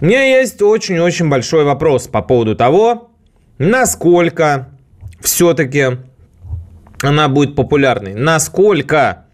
У 0.00 0.06
меня 0.06 0.22
есть 0.22 0.62
очень-очень 0.62 1.28
большой 1.28 1.64
вопрос 1.64 2.08
по 2.08 2.22
поводу 2.22 2.56
того, 2.56 3.10
насколько 3.58 4.68
все-таки 5.20 5.98
она 7.02 7.28
будет 7.28 7.54
популярной, 7.54 8.14
насколько 8.14 9.26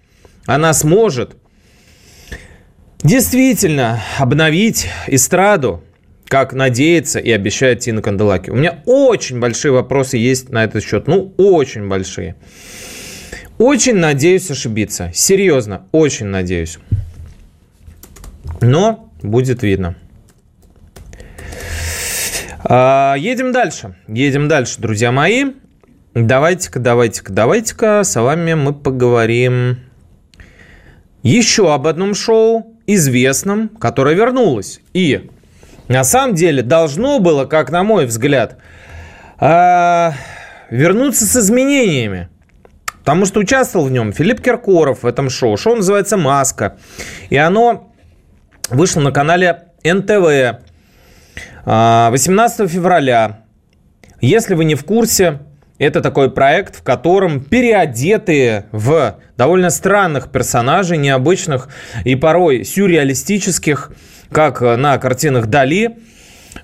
она 0.46 0.72
сможет 0.72 1.36
действительно 3.02 4.02
обновить 4.18 4.88
эстраду, 5.06 5.82
как 6.26 6.52
надеется 6.52 7.20
и 7.20 7.30
обещает 7.30 7.80
Тина 7.80 8.02
Канделаки. 8.02 8.50
У 8.50 8.56
меня 8.56 8.82
очень 8.84 9.38
большие 9.38 9.72
вопросы 9.72 10.16
есть 10.16 10.48
на 10.48 10.64
этот 10.64 10.82
счет. 10.82 11.06
Ну, 11.06 11.32
очень 11.36 11.88
большие. 11.88 12.34
Очень 13.58 13.96
надеюсь 13.96 14.50
ошибиться. 14.50 15.10
Серьезно, 15.14 15.86
очень 15.92 16.26
надеюсь. 16.26 16.78
Но 18.60 19.10
будет 19.22 19.62
видно. 19.62 19.96
А, 22.64 23.14
едем 23.16 23.52
дальше. 23.52 23.96
Едем 24.08 24.48
дальше, 24.48 24.80
друзья 24.80 25.10
мои. 25.10 25.52
Давайте-ка, 26.14 26.80
давайте-ка, 26.80 27.32
давайте-ка 27.32 28.02
с 28.04 28.20
вами 28.20 28.54
мы 28.54 28.74
поговорим 28.74 29.78
еще 31.22 31.72
об 31.72 31.86
одном 31.86 32.14
шоу, 32.14 32.74
известном, 32.86 33.68
которое 33.68 34.14
вернулось. 34.14 34.80
И 34.92 35.30
на 35.88 36.04
самом 36.04 36.34
деле 36.34 36.62
должно 36.62 37.20
было, 37.20 37.46
как 37.46 37.70
на 37.70 37.82
мой 37.84 38.06
взгляд, 38.06 38.58
а, 39.38 40.14
вернуться 40.70 41.24
с 41.24 41.36
изменениями. 41.36 42.28
Потому 43.06 43.24
что 43.24 43.38
участвовал 43.38 43.86
в 43.86 43.92
нем 43.92 44.12
Филипп 44.12 44.40
Киркоров 44.40 45.04
в 45.04 45.06
этом 45.06 45.30
шоу. 45.30 45.56
Шоу 45.56 45.76
называется 45.76 46.16
«Маска». 46.16 46.76
И 47.30 47.36
оно 47.36 47.92
вышло 48.68 49.00
на 49.00 49.12
канале 49.12 49.68
НТВ. 49.84 50.58
18 51.64 52.60
а, 52.60 52.66
февраля. 52.66 53.44
Если 54.20 54.54
вы 54.54 54.64
не 54.64 54.74
в 54.74 54.84
курсе, 54.84 55.38
Это 55.78 56.00
такой 56.00 56.30
проект, 56.30 56.76
в 56.76 56.82
котором 56.82 57.38
переодетые 57.38 58.64
в 58.72 59.18
довольно 59.36 59.68
странных 59.68 60.32
персонажей, 60.32 60.96
необычных 60.96 61.68
и 62.04 62.16
порой 62.16 62.64
сюрреалистических, 62.64 63.92
как 64.32 64.62
на 64.62 64.96
картинах 64.96 65.46
Дали, 65.46 65.98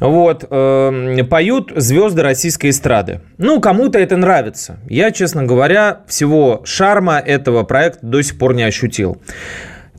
вот, 0.01 0.45
э, 0.49 1.25
поют 1.29 1.73
звезды 1.77 2.23
российской 2.23 2.71
эстрады. 2.71 3.21
Ну, 3.39 3.61
кому-то 3.61 3.99
это 3.99 4.17
нравится. 4.17 4.79
Я, 4.89 5.11
честно 5.11 5.45
говоря, 5.45 6.01
всего 6.07 6.63
шарма 6.65 7.19
этого 7.19 7.63
проекта 7.63 8.07
до 8.07 8.23
сих 8.23 8.39
пор 8.39 8.55
не 8.55 8.63
ощутил. 8.63 9.21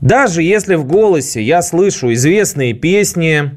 Даже 0.00 0.42
если 0.42 0.74
в 0.74 0.84
голосе 0.84 1.40
я 1.42 1.62
слышу 1.62 2.12
известные 2.12 2.74
песни, 2.74 3.52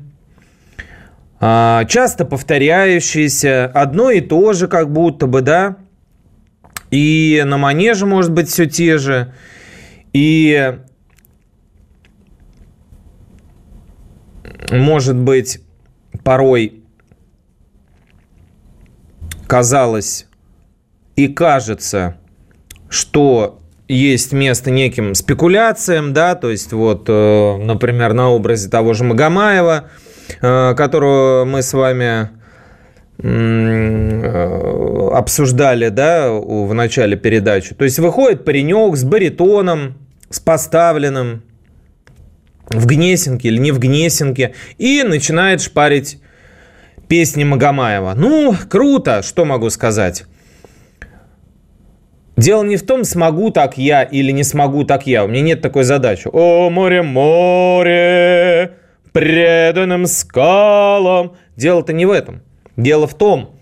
а, 1.39 1.85
часто 1.85 2.25
повторяющиеся, 2.25 3.65
одно 3.65 4.11
и 4.11 4.21
то 4.21 4.53
же 4.53 4.67
как 4.67 4.91
будто 4.91 5.27
бы, 5.27 5.41
да, 5.41 5.77
и 6.89 7.43
на 7.45 7.57
манеже 7.57 8.05
может 8.05 8.31
быть 8.31 8.49
все 8.49 8.65
те 8.65 8.97
же, 8.97 9.33
и 10.13 10.77
может 14.71 15.15
быть 15.15 15.61
порой 16.27 16.83
казалось 19.47 20.27
и 21.15 21.29
кажется, 21.29 22.17
что 22.89 23.61
есть 23.87 24.33
место 24.33 24.69
неким 24.69 25.15
спекуляциям, 25.15 26.11
да, 26.11 26.35
то 26.35 26.49
есть 26.49 26.73
вот, 26.73 27.05
э, 27.07 27.57
например, 27.63 28.11
на 28.11 28.29
образе 28.29 28.69
того 28.69 28.93
же 28.93 29.05
Магомаева, 29.05 29.85
э, 30.41 30.75
которого 30.75 31.45
мы 31.45 31.61
с 31.61 31.71
вами 31.71 32.29
э, 33.23 35.09
обсуждали, 35.13 35.87
да, 35.87 36.29
в 36.29 36.73
начале 36.73 37.15
передачи. 37.15 37.73
То 37.73 37.85
есть 37.85 37.99
выходит 37.99 38.43
паренек 38.43 38.97
с 38.97 39.05
баритоном, 39.05 39.95
с 40.29 40.41
поставленным 40.41 41.43
в 42.69 42.85
Гнесинке 42.85 43.47
или 43.49 43.57
не 43.57 43.71
в 43.71 43.79
Гнесинке 43.79 44.53
и 44.77 45.03
начинает 45.03 45.61
шпарить 45.61 46.19
песни 47.07 47.43
Магомаева. 47.43 48.13
Ну, 48.15 48.55
круто, 48.69 49.21
что 49.23 49.45
могу 49.45 49.69
сказать. 49.69 50.25
Дело 52.35 52.63
не 52.63 52.77
в 52.77 52.85
том, 52.85 53.03
смогу 53.03 53.49
так 53.49 53.77
я 53.77 54.03
или 54.03 54.31
не 54.31 54.43
смогу 54.43 54.83
так 54.83 55.07
я. 55.07 55.25
У 55.25 55.27
меня 55.27 55.41
нет 55.41 55.61
такой 55.61 55.83
задачи. 55.83 56.29
О, 56.31 56.69
море, 56.69 57.01
море, 57.01 58.73
преданным 59.11 60.05
скалам. 60.05 61.35
Дело-то 61.55 61.93
не 61.93 62.05
в 62.05 62.11
этом. 62.11 62.43
Дело 62.75 63.07
в 63.07 63.17
том, 63.17 63.56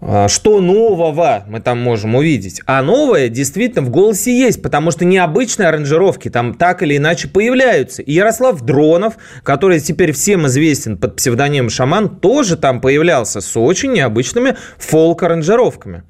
что 0.00 0.60
нового 0.60 1.44
мы 1.48 1.60
там 1.60 1.80
можем 1.80 2.14
увидеть. 2.14 2.62
А 2.66 2.82
новое 2.82 3.28
действительно 3.28 3.82
в 3.82 3.90
голосе 3.90 4.36
есть, 4.36 4.62
потому 4.62 4.92
что 4.92 5.04
необычные 5.04 5.68
аранжировки 5.68 6.30
там 6.30 6.54
так 6.54 6.82
или 6.82 6.96
иначе 6.96 7.26
появляются. 7.28 8.02
И 8.02 8.12
Ярослав 8.12 8.60
Дронов, 8.60 9.14
который 9.42 9.80
теперь 9.80 10.12
всем 10.12 10.46
известен 10.46 10.98
под 10.98 11.16
псевдонимом 11.16 11.68
Шаман, 11.68 12.08
тоже 12.20 12.56
там 12.56 12.80
появлялся 12.80 13.40
с 13.40 13.56
очень 13.56 13.92
необычными 13.92 14.56
фолк-аранжировками. 14.78 16.04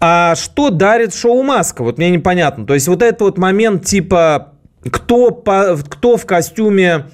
А 0.00 0.34
что 0.34 0.70
дарит 0.70 1.14
шоу 1.14 1.42
«Маска»? 1.42 1.82
Вот 1.82 1.98
мне 1.98 2.10
непонятно. 2.10 2.66
То 2.66 2.74
есть 2.74 2.88
вот 2.88 3.02
этот 3.02 3.20
вот 3.20 3.38
момент 3.38 3.84
типа 3.84 4.52
кто, 4.90 5.30
по, 5.30 5.78
кто 5.88 6.16
в 6.16 6.26
костюме 6.26 7.06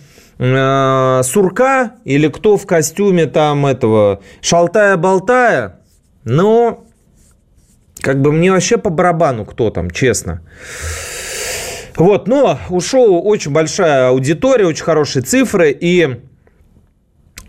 сурка 0.43 1.93
или 2.05 2.27
кто 2.29 2.57
в 2.57 2.67
костюме 2.67 3.27
там 3.27 3.65
этого 3.65 4.23
шалтая-болтая, 4.41 5.81
ну, 6.25 6.85
как 8.01 8.21
бы 8.21 8.33
мне 8.33 8.51
вообще 8.51 8.77
по 8.77 8.91
барабану 8.91 9.45
кто 9.45 9.71
там, 9.71 9.91
честно. 9.91 10.43
Вот, 11.97 12.27
но 12.27 12.59
у 12.71 12.81
шоу 12.81 13.23
очень 13.23 13.53
большая 13.53 14.09
аудитория, 14.09 14.67
очень 14.67 14.85
хорошие 14.85 15.23
цифры, 15.23 15.71
и 15.71 16.23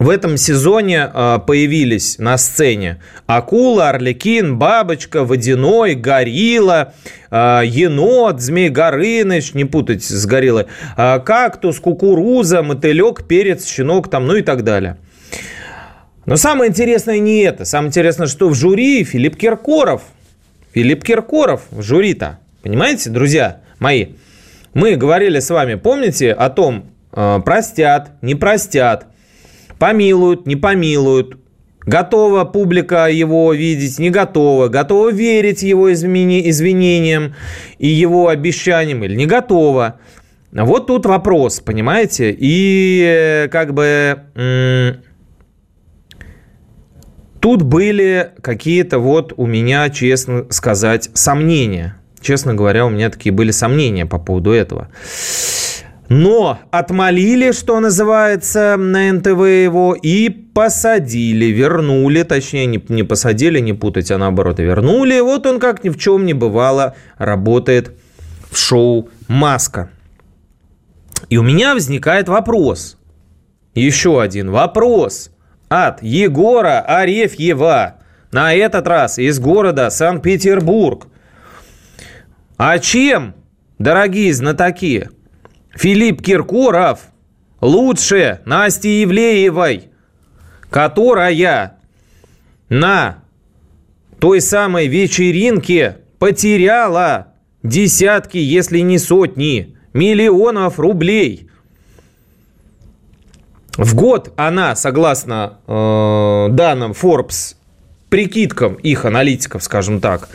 в 0.03 0.09
этом 0.09 0.35
сезоне 0.35 1.09
э, 1.13 1.39
появились 1.47 2.17
на 2.19 2.37
сцене 2.37 3.01
акула, 3.25 3.89
орликин, 3.89 4.57
бабочка, 4.57 5.23
водяной, 5.23 5.95
горилла, 5.95 6.93
э, 7.31 7.61
енот, 7.65 8.41
змей 8.41 8.69
Горыныч, 8.69 9.53
не 9.53 9.63
путать 9.63 10.03
с 10.03 10.25
гориллой, 10.25 10.65
э, 10.97 11.19
кактус, 11.19 11.79
кукуруза, 11.79 12.63
мотылек, 12.63 13.25
перец, 13.25 13.65
щенок, 13.65 14.09
там, 14.09 14.27
ну 14.27 14.35
и 14.35 14.41
так 14.41 14.65
далее. 14.65 14.97
Но 16.25 16.35
самое 16.35 16.69
интересное 16.69 17.19
не 17.19 17.41
это. 17.41 17.63
Самое 17.63 17.87
интересное, 17.87 18.27
что 18.27 18.49
в 18.49 18.55
жюри 18.55 19.05
Филипп 19.05 19.37
Киркоров. 19.37 20.01
Филипп 20.73 21.03
Киркоров 21.03 21.61
в 21.71 21.81
жюри-то. 21.81 22.39
Понимаете, 22.61 23.09
друзья 23.09 23.61
мои? 23.79 24.07
Мы 24.73 24.95
говорили 24.95 25.39
с 25.39 25.49
вами, 25.49 25.75
помните, 25.75 26.31
о 26.31 26.49
том, 26.49 26.85
простят, 27.11 28.11
не 28.21 28.35
простят– 28.35 29.07
Помилуют, 29.79 30.47
не 30.47 30.55
помилуют. 30.55 31.37
Готова 31.85 32.45
публика 32.45 33.07
его 33.07 33.53
видеть, 33.53 33.99
не 33.99 34.09
готова. 34.09 34.69
Готова 34.69 35.11
верить 35.11 35.63
его 35.63 35.91
извинениям 35.91 37.35
и 37.77 37.87
его 37.87 38.29
обещаниям 38.29 39.03
или 39.03 39.15
не 39.15 39.25
готова. 39.25 39.99
Вот 40.51 40.87
тут 40.87 41.05
вопрос, 41.05 41.59
понимаете? 41.59 42.35
И 42.37 43.03
э, 43.03 43.47
как 43.49 43.73
бы 43.73 44.99
тут 47.43 47.63
были 47.63 48.31
какие-то 48.41 48.99
вот 48.99 49.33
у 49.35 49.45
меня, 49.45 49.89
честно 49.89 50.45
сказать, 50.49 51.09
сомнения. 51.13 51.97
Честно 52.21 52.53
говоря, 52.53 52.85
у 52.85 52.89
меня 52.89 53.09
такие 53.09 53.33
были 53.33 53.51
сомнения 53.51 54.05
по 54.05 54.17
поводу 54.17 54.51
этого. 54.51 54.87
Но 56.13 56.59
отмолили, 56.69 57.51
что 57.53 57.79
называется, 57.79 58.77
на 58.77 59.11
НТВ 59.11 59.29
его 59.47 59.95
и 59.99 60.29
посадили, 60.29 61.45
вернули, 61.45 62.21
точнее, 62.21 62.67
не, 62.67 62.83
не 62.87 63.01
посадили, 63.01 63.59
не 63.59 63.73
путать, 63.73 64.11
а 64.11 64.19
наоборот, 64.19 64.59
вернули. 64.59 65.19
Вот 65.21 65.47
он, 65.47 65.59
как 65.59 65.83
ни 65.83 65.89
в 65.89 65.97
чем 65.97 66.27
не 66.27 66.35
бывало, 66.35 66.95
работает 67.17 67.93
в 68.51 68.57
шоу 68.59 69.09
«Маска». 69.27 69.89
И 71.29 71.37
у 71.37 71.41
меня 71.41 71.73
возникает 71.73 72.29
вопрос. 72.29 72.99
Еще 73.73 74.21
один 74.21 74.51
вопрос 74.51 75.31
от 75.67 76.03
Егора 76.03 76.81
Арефьева. 76.81 77.95
На 78.31 78.53
этот 78.53 78.87
раз 78.87 79.17
из 79.17 79.39
города 79.39 79.89
Санкт-Петербург. 79.89 81.07
А 82.57 82.77
чем, 82.77 83.33
дорогие 83.79 84.31
знатоки, 84.31 85.09
Филипп 85.75 86.21
Киркоров 86.21 86.99
лучше 87.59 88.41
Насти 88.45 89.01
Евлеевой, 89.01 89.89
которая 90.69 91.77
на 92.69 93.23
той 94.19 94.41
самой 94.41 94.87
вечеринке 94.87 95.97
потеряла 96.19 97.33
десятки, 97.63 98.37
если 98.37 98.79
не 98.79 98.97
сотни, 98.97 99.75
миллионов 99.93 100.79
рублей. 100.79 101.49
В 103.75 103.95
год 103.95 104.31
она, 104.37 104.75
согласно 104.75 105.59
э, 105.65 106.47
данным 106.51 106.91
Forbes, 106.91 107.55
прикидкам 108.09 108.75
их 108.75 109.05
аналитиков, 109.05 109.63
скажем 109.63 109.99
так, 109.99 110.29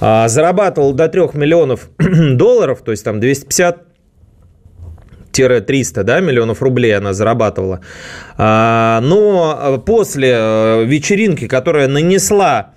э, 0.00 0.28
зарабатывала 0.28 0.94
до 0.94 1.08
3 1.08 1.28
миллионов 1.34 1.90
долларов, 1.98 2.80
то 2.82 2.92
есть 2.92 3.04
там 3.04 3.20
250 3.20 3.87
300 5.38 6.04
да, 6.04 6.20
миллионов 6.20 6.62
рублей 6.62 6.96
она 6.96 7.12
зарабатывала. 7.12 7.80
А, 8.36 9.00
но 9.02 9.82
после 9.84 10.34
э, 10.34 10.84
вечеринки, 10.84 11.46
которая 11.46 11.88
нанесла 11.88 12.72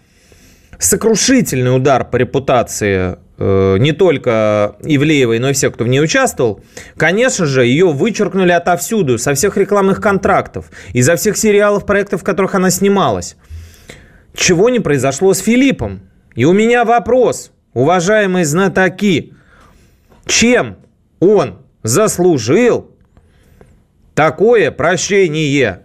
сокрушительный 0.81 1.75
удар 1.75 2.09
по 2.09 2.17
репутации 2.17 3.17
э, 3.37 3.77
не 3.77 3.91
только 3.91 4.75
Ивлеевой, 4.81 5.39
но 5.39 5.49
и 5.49 5.53
всех, 5.53 5.73
кто 5.73 5.83
в 5.83 5.87
ней 5.87 6.01
участвовал, 6.01 6.63
конечно 6.97 7.45
же, 7.45 7.65
ее 7.65 7.91
вычеркнули 7.91 8.51
отовсюду, 8.51 9.17
со 9.17 9.33
всех 9.35 9.57
рекламных 9.57 10.01
контрактов, 10.01 10.71
изо 10.93 11.15
всех 11.15 11.37
сериалов, 11.37 11.85
проектов, 11.85 12.21
в 12.21 12.23
которых 12.23 12.55
она 12.55 12.71
снималась. 12.71 13.37
Чего 14.33 14.69
не 14.69 14.79
произошло 14.79 15.33
с 15.33 15.39
Филиппом? 15.39 16.01
И 16.33 16.45
у 16.45 16.53
меня 16.53 16.83
вопрос, 16.83 17.51
уважаемые 17.73 18.45
знатоки, 18.45 19.33
чем 20.25 20.77
он 21.19 21.60
заслужил 21.83 22.91
такое 24.13 24.71
прощение. 24.71 25.83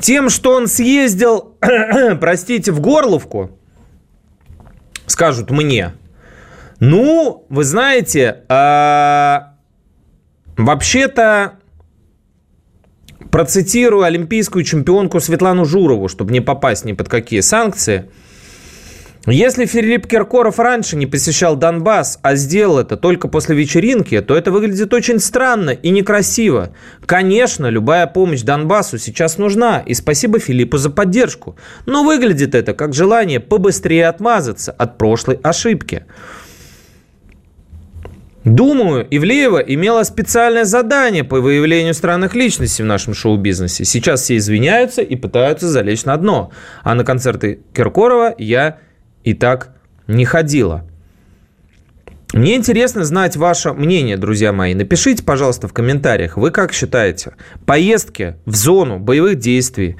Тем, 0.00 0.30
что 0.30 0.54
он 0.54 0.66
съездил, 0.66 1.56
простите, 2.20 2.72
в 2.72 2.80
Горловку, 2.80 3.58
скажут 5.06 5.50
мне, 5.50 5.94
ну, 6.80 7.46
вы 7.48 7.64
знаете, 7.64 8.44
а, 8.48 9.54
вообще-то 10.56 11.54
Процитирую 13.30 14.04
олимпийскую 14.04 14.64
чемпионку 14.64 15.20
Светлану 15.20 15.66
Журову, 15.66 16.08
чтобы 16.08 16.32
не 16.32 16.40
попасть 16.40 16.86
ни 16.86 16.92
под 16.92 17.08
какие 17.08 17.40
санкции– 17.40 18.10
если 19.26 19.66
Филипп 19.66 20.06
Киркоров 20.06 20.58
раньше 20.58 20.96
не 20.96 21.06
посещал 21.06 21.56
Донбасс, 21.56 22.18
а 22.22 22.34
сделал 22.36 22.78
это 22.78 22.96
только 22.96 23.28
после 23.28 23.56
вечеринки, 23.56 24.20
то 24.20 24.36
это 24.36 24.50
выглядит 24.50 24.94
очень 24.94 25.18
странно 25.18 25.70
и 25.70 25.90
некрасиво. 25.90 26.70
Конечно, 27.04 27.66
любая 27.66 28.06
помощь 28.06 28.42
Донбассу 28.42 28.98
сейчас 28.98 29.36
нужна, 29.36 29.80
и 29.80 29.94
спасибо 29.94 30.38
Филиппу 30.38 30.78
за 30.78 30.90
поддержку. 30.90 31.56
Но 31.84 32.04
выглядит 32.04 32.54
это 32.54 32.74
как 32.74 32.94
желание 32.94 33.40
побыстрее 33.40 34.08
отмазаться 34.08 34.72
от 34.72 34.98
прошлой 34.98 35.38
ошибки. 35.42 36.04
Думаю, 38.44 39.06
Ивлеева 39.10 39.58
имела 39.58 40.04
специальное 40.04 40.64
задание 40.64 41.22
по 41.22 41.40
выявлению 41.40 41.92
странных 41.92 42.34
личностей 42.34 42.82
в 42.82 42.86
нашем 42.86 43.12
шоу-бизнесе. 43.12 43.84
Сейчас 43.84 44.22
все 44.22 44.38
извиняются 44.38 45.02
и 45.02 45.16
пытаются 45.16 45.68
залечь 45.68 46.04
на 46.04 46.16
дно. 46.16 46.50
А 46.82 46.94
на 46.94 47.04
концерты 47.04 47.60
Киркорова 47.74 48.34
я 48.38 48.78
и 49.28 49.34
так 49.34 49.74
не 50.06 50.24
ходила. 50.24 50.84
Мне 52.32 52.56
интересно 52.56 53.04
знать 53.04 53.36
ваше 53.36 53.74
мнение, 53.74 54.16
друзья 54.16 54.52
мои. 54.52 54.74
Напишите, 54.74 55.22
пожалуйста, 55.22 55.68
в 55.68 55.74
комментариях, 55.74 56.38
вы 56.38 56.50
как 56.50 56.72
считаете, 56.72 57.34
поездки 57.66 58.36
в 58.46 58.54
зону 58.54 58.98
боевых 58.98 59.38
действий, 59.38 59.96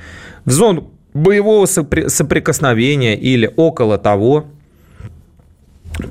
в 0.46 0.50
зону 0.50 0.90
боевого 1.12 1.66
соприкосновения 1.66 3.16
или 3.18 3.52
около 3.56 3.98
того, 3.98 4.46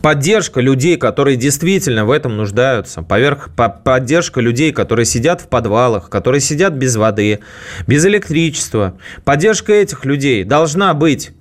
поддержка 0.01 0.61
людей, 0.61 0.97
которые 0.97 1.37
действительно 1.37 2.05
в 2.05 2.11
этом 2.11 2.37
нуждаются, 2.37 3.01
поверх, 3.01 3.49
поддержка 3.83 4.41
людей, 4.41 4.71
которые 4.71 5.05
сидят 5.05 5.41
в 5.41 5.47
подвалах, 5.47 6.09
которые 6.09 6.41
сидят 6.41 6.73
без 6.73 6.95
воды, 6.95 7.39
без 7.87 8.05
электричества, 8.05 8.97
поддержка 9.23 9.73
этих 9.73 10.05
людей 10.05 10.43
должна 10.43 10.93
быть 10.93 11.31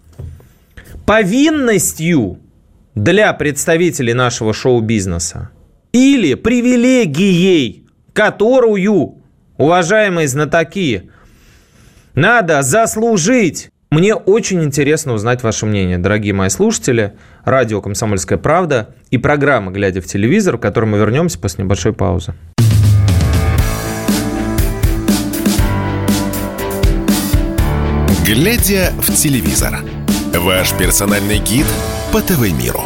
повинностью 1.06 2.40
для 2.94 3.32
представителей 3.32 4.12
нашего 4.12 4.52
шоу-бизнеса 4.52 5.50
или 5.92 6.34
привилегией, 6.34 7.86
которую, 8.12 9.22
уважаемые 9.56 10.26
знатоки, 10.28 11.10
надо 12.14 12.62
заслужить. 12.62 13.70
Мне 13.90 14.14
очень 14.14 14.64
интересно 14.64 15.12
узнать 15.12 15.42
ваше 15.44 15.64
мнение, 15.64 15.96
дорогие 15.96 16.32
мои 16.34 16.48
слушатели. 16.48 17.14
Радио 17.44 17.80
«Комсомольская 17.80 18.36
правда» 18.36 18.94
и 19.10 19.16
программа 19.16 19.70
«Глядя 19.70 20.00
в 20.00 20.06
телевизор», 20.06 20.58
к 20.58 20.62
которой 20.62 20.86
мы 20.86 20.98
вернемся 20.98 21.38
после 21.38 21.64
небольшой 21.64 21.92
паузы. 21.92 22.34
«Глядя 28.26 28.90
в 28.98 29.14
телевизор» 29.14 29.84
Ваш 30.38 30.76
персональный 30.76 31.38
гид 31.38 31.64
по 32.12 32.20
ТВ-миру. 32.20 32.82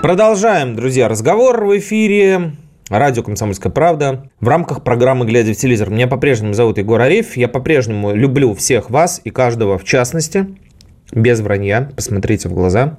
Продолжаем, 0.00 0.74
друзья, 0.74 1.06
разговор 1.06 1.62
в 1.62 1.76
эфире. 1.78 2.52
Радио 2.88 3.22
«Комсомольская 3.22 3.70
правда». 3.70 4.30
В 4.40 4.48
рамках 4.48 4.82
программы 4.82 5.26
«Глядя 5.26 5.52
в 5.52 5.56
телевизор» 5.56 5.90
меня 5.90 6.06
по-прежнему 6.06 6.54
зовут 6.54 6.78
Егор 6.78 6.98
Арефь. 6.98 7.36
Я 7.36 7.46
по-прежнему 7.46 8.14
люблю 8.14 8.54
всех 8.54 8.88
вас 8.88 9.20
и 9.22 9.28
каждого 9.28 9.76
в 9.76 9.84
частности. 9.84 10.56
Без 11.12 11.40
вранья. 11.40 11.90
Посмотрите 11.94 12.48
в 12.48 12.54
глаза. 12.54 12.96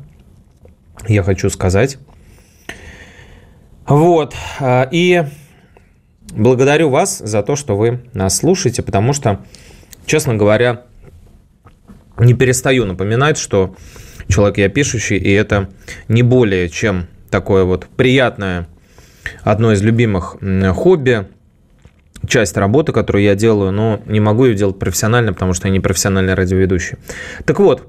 Я 1.08 1.24
хочу 1.24 1.50
сказать. 1.50 1.98
Вот. 3.88 4.36
А, 4.60 4.88
и 4.92 5.24
благодарю 6.32 6.92
вас 6.92 7.18
за 7.18 7.42
то, 7.42 7.56
что 7.56 7.76
вы 7.76 8.02
нас 8.14 8.38
слушаете, 8.38 8.84
потому 8.84 9.14
что, 9.14 9.40
честно 10.06 10.36
говоря, 10.36 10.84
не 12.18 12.34
перестаю 12.34 12.86
напоминать, 12.86 13.38
что 13.38 13.76
человек 14.28 14.58
я 14.58 14.70
пишущий, 14.70 15.18
и 15.18 15.32
это 15.32 15.70
не 16.08 16.24
более 16.24 16.70
чем 16.70 17.08
такое 17.30 17.64
вот 17.64 17.88
приятное, 17.96 18.68
одно 19.44 19.72
из 19.74 19.82
любимых 19.82 20.38
хобби, 20.74 21.28
часть 22.28 22.58
работы, 22.58 22.92
которую 22.92 23.24
я 23.24 23.36
делаю, 23.36 23.72
но 23.72 24.02
не 24.06 24.20
могу 24.20 24.46
ее 24.46 24.56
делать 24.56 24.80
профессионально, 24.80 25.34
потому 25.34 25.54
что 25.54 25.68
я 25.68 25.72
не 25.72 25.80
профессиональный 25.80 26.34
радиоведущий. 26.34 26.98
Так 27.46 27.60
вот, 27.60 27.88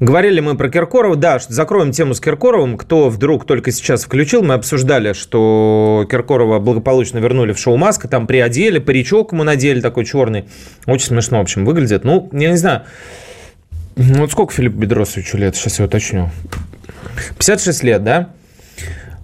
Говорили 0.00 0.40
мы 0.40 0.56
про 0.56 0.68
Киркорова. 0.68 1.14
Да, 1.14 1.38
закроем 1.38 1.92
тему 1.92 2.14
с 2.14 2.20
Киркоровым. 2.20 2.76
Кто 2.76 3.08
вдруг 3.08 3.46
только 3.46 3.70
сейчас 3.70 4.04
включил, 4.04 4.42
мы 4.42 4.54
обсуждали, 4.54 5.12
что 5.12 6.04
Киркорова 6.10 6.58
благополучно 6.58 7.18
вернули 7.18 7.52
в 7.52 7.58
шоу 7.58 7.76
«Маска», 7.76 8.08
там 8.08 8.26
приодели, 8.26 8.80
паричок 8.80 9.32
ему 9.32 9.44
надели 9.44 9.80
такой 9.80 10.04
черный. 10.04 10.46
Очень 10.86 11.06
смешно, 11.06 11.38
в 11.38 11.42
общем, 11.42 11.64
выглядит. 11.64 12.02
Ну, 12.02 12.28
я 12.32 12.50
не 12.50 12.56
знаю, 12.56 12.82
вот 13.94 14.32
сколько 14.32 14.52
Филиппу 14.52 14.78
Бедросовичу 14.78 15.36
лет? 15.36 15.54
Сейчас 15.54 15.78
я 15.78 15.84
уточню. 15.84 16.30
56 17.38 17.84
лет, 17.84 18.02
да? 18.02 18.30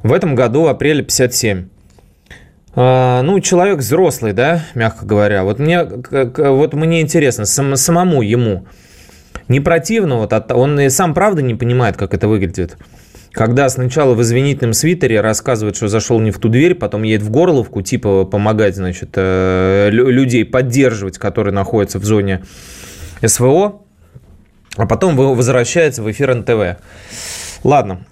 В 0.04 0.12
этом 0.12 0.36
году, 0.36 0.62
в 0.62 0.68
апреле, 0.68 1.02
57. 1.02 1.68
А, 2.76 3.22
ну, 3.22 3.40
человек 3.40 3.78
взрослый, 3.78 4.32
да, 4.32 4.64
мягко 4.76 5.04
говоря. 5.04 5.42
Вот 5.42 5.58
мне, 5.58 5.82
вот 5.82 6.74
мне 6.74 7.00
интересно, 7.00 7.44
сам, 7.44 7.74
самому 7.74 8.22
ему 8.22 8.66
не 9.50 9.58
противно, 9.58 10.16
вот 10.16 10.32
от, 10.32 10.52
он 10.52 10.78
и 10.78 10.88
сам 10.88 11.12
правда 11.12 11.42
не 11.42 11.56
понимает, 11.56 11.96
как 11.96 12.14
это 12.14 12.28
выглядит. 12.28 12.78
Когда 13.32 13.68
сначала 13.68 14.14
в 14.14 14.22
извинительном 14.22 14.74
свитере 14.74 15.20
рассказывает, 15.20 15.74
что 15.74 15.88
зашел 15.88 16.20
не 16.20 16.30
в 16.30 16.38
ту 16.38 16.48
дверь, 16.48 16.76
потом 16.76 17.02
едет 17.02 17.22
в 17.22 17.30
Горловку, 17.30 17.82
типа 17.82 18.24
помогать, 18.26 18.76
значит, 18.76 19.10
э, 19.16 19.88
людей 19.90 20.44
поддерживать, 20.44 21.18
которые 21.18 21.52
находятся 21.52 21.98
в 21.98 22.04
зоне 22.04 22.42
СВО, 23.24 23.82
а 24.76 24.86
потом 24.86 25.16
возвращается 25.16 26.04
в 26.04 26.10
эфир 26.12 26.32
НТВ. 26.32 26.80
Ладно, 27.64 28.06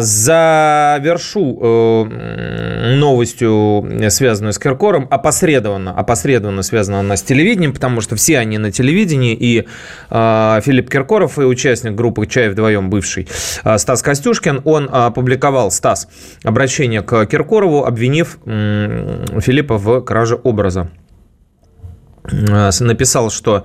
завершу 0.00 1.58
э, 1.60 2.04
новостью, 2.96 3.86
связанную 4.08 4.54
с 4.54 4.58
Киркором, 4.58 5.06
опосредованно, 5.10 5.90
опосредованно 5.90 6.62
связана 6.62 7.00
она 7.00 7.14
с 7.18 7.22
телевидением, 7.22 7.74
потому 7.74 8.00
что 8.00 8.16
все 8.16 8.38
они 8.38 8.56
на 8.56 8.72
телевидении, 8.72 9.36
и 9.38 9.66
э, 10.08 10.60
Филипп 10.64 10.88
Киркоров, 10.88 11.38
и 11.38 11.42
участник 11.42 11.94
группы 11.94 12.26
«Чай 12.26 12.48
вдвоем», 12.48 12.88
бывший 12.88 13.28
Стас 13.76 14.02
Костюшкин, 14.02 14.62
он 14.64 14.88
опубликовал, 14.90 15.70
Стас, 15.70 16.08
обращение 16.42 17.02
к 17.02 17.26
Киркорову, 17.26 17.84
обвинив 17.84 18.38
Филиппа 18.46 19.76
в 19.76 20.00
краже 20.00 20.36
образа. 20.42 20.88
Написал, 22.32 23.30
что 23.30 23.64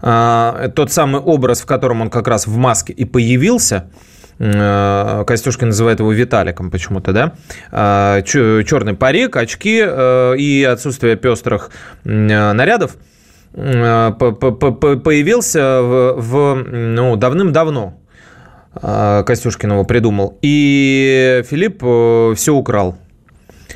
тот 0.00 0.92
самый 0.92 1.20
образ, 1.20 1.62
в 1.62 1.66
котором 1.66 2.00
он 2.02 2.10
как 2.10 2.28
раз 2.28 2.46
в 2.46 2.56
маске 2.56 2.92
и 2.92 3.04
появился– 3.04 3.90
Э, 4.40 5.24
Костюшкин 5.26 5.68
называет 5.68 6.00
его 6.00 6.10
Виталиком 6.12 6.70
почему-то, 6.70 7.12
да? 7.12 7.34
Э, 7.70 8.22
Черный 8.24 8.94
парик, 8.94 9.36
очки 9.36 9.82
э, 9.84 10.34
и 10.38 10.64
отсутствие 10.64 11.16
пестрых 11.16 11.70
нарядов 12.04 12.96
появился 13.52 15.82
в, 15.82 16.14
в 16.16 16.54
ну, 16.54 17.16
давным-давно. 17.16 17.98
Костюшкин 18.72 19.72
его 19.72 19.84
придумал. 19.84 20.38
И 20.40 21.42
Филипп 21.50 21.82
все 22.38 22.54
украл. 22.54 22.96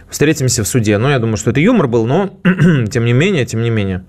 Встретимся 0.09 0.62
в 0.62 0.68
суде. 0.68 0.96
Ну, 0.98 1.11
я 1.11 1.18
думаю, 1.18 1.37
что 1.37 1.50
это 1.50 1.59
юмор 1.59 1.88
был, 1.88 2.07
но 2.07 2.38
тем 2.88 3.05
не 3.05 3.12
менее, 3.12 3.44
тем 3.46 3.62
не 3.62 3.70
менее. 3.70 4.05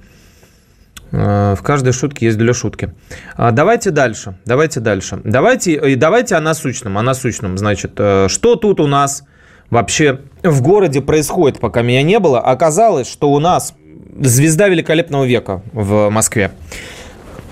Э, 1.12 1.56
в 1.58 1.62
каждой 1.62 1.94
шутке 1.94 2.28
есть 2.28 2.38
для 2.38 2.54
шутки. 2.54 2.94
А, 3.36 3.52
давайте 3.52 3.92
дальше. 3.92 4.38
Давайте 4.46 4.80
дальше. 4.80 5.20
Давайте, 5.24 5.74
и 5.74 5.96
давайте 5.96 6.36
о 6.36 6.42
насущном. 6.42 6.98
О 6.98 7.02
насущном. 7.02 7.58
Значит, 7.58 7.94
э, 7.98 8.28
что 8.30 8.56
тут 8.56 8.80
у 8.80 8.88
нас 8.88 9.24
вообще 9.70 10.22
в 10.44 10.62
городе 10.62 11.02
происходит, 11.02 11.60
пока 11.60 11.82
меня 11.82 12.04
не 12.04 12.20
было? 12.20 12.40
Оказалось, 12.40 13.10
что 13.10 13.32
у 13.32 13.40
нас 13.40 13.74
звезда 14.20 14.68
великолепного 14.68 15.26
века 15.26 15.62
в 15.74 16.10
Москве. 16.10 16.52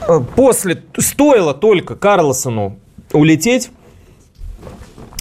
Э, 0.07 0.19
после, 0.35 0.83
стоило 0.97 1.53
только 1.53 1.95
Карлсону 1.95 2.79
улететь, 3.11 3.69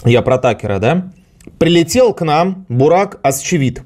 я 0.05 0.21
про 0.21 0.37
Такера, 0.37 0.79
да, 0.79 1.11
прилетел 1.59 2.13
к 2.13 2.23
нам 2.25 2.65
Бурак 2.67 3.19
Асчевит. 3.23 3.83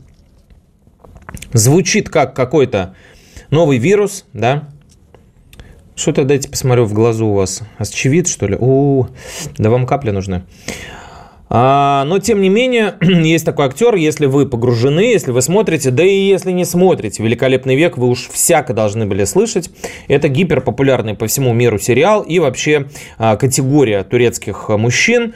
Звучит 1.53 2.09
как 2.09 2.35
какой-то 2.35 2.95
Новый 3.49 3.77
вирус, 3.77 4.25
да? 4.33 4.69
Что-то 5.95 6.25
дайте 6.25 6.49
посмотрю 6.49 6.85
в 6.85 6.93
глазу 6.93 7.27
у 7.27 7.33
вас. 7.33 7.63
Асчевид, 7.77 8.27
что 8.27 8.45
ли? 8.45 8.55
У, 8.59 9.07
да 9.57 9.69
вам 9.69 9.85
капли 9.85 10.11
нужны. 10.11 10.43
А, 11.49 12.03
но, 12.05 12.19
тем 12.19 12.41
не 12.41 12.49
менее, 12.49 12.95
есть 13.01 13.45
такой 13.45 13.67
актер, 13.67 13.95
если 13.95 14.25
вы 14.25 14.47
погружены, 14.47 14.99
если 14.99 15.31
вы 15.31 15.41
смотрите, 15.41 15.91
да 15.91 16.03
и 16.03 16.27
если 16.27 16.51
не 16.51 16.65
смотрите 16.65 17.23
«Великолепный 17.23 17.75
век», 17.75 17.97
вы 17.97 18.09
уж 18.09 18.27
всяко 18.27 18.73
должны 18.73 19.05
были 19.05 19.23
слышать. 19.23 19.69
Это 20.07 20.27
гиперпопулярный 20.27 21.15
по 21.15 21.27
всему 21.27 21.53
миру 21.53 21.79
сериал 21.79 22.21
и 22.21 22.39
вообще 22.39 22.87
а, 23.17 23.37
категория 23.37 24.03
турецких 24.03 24.69
мужчин, 24.69 25.35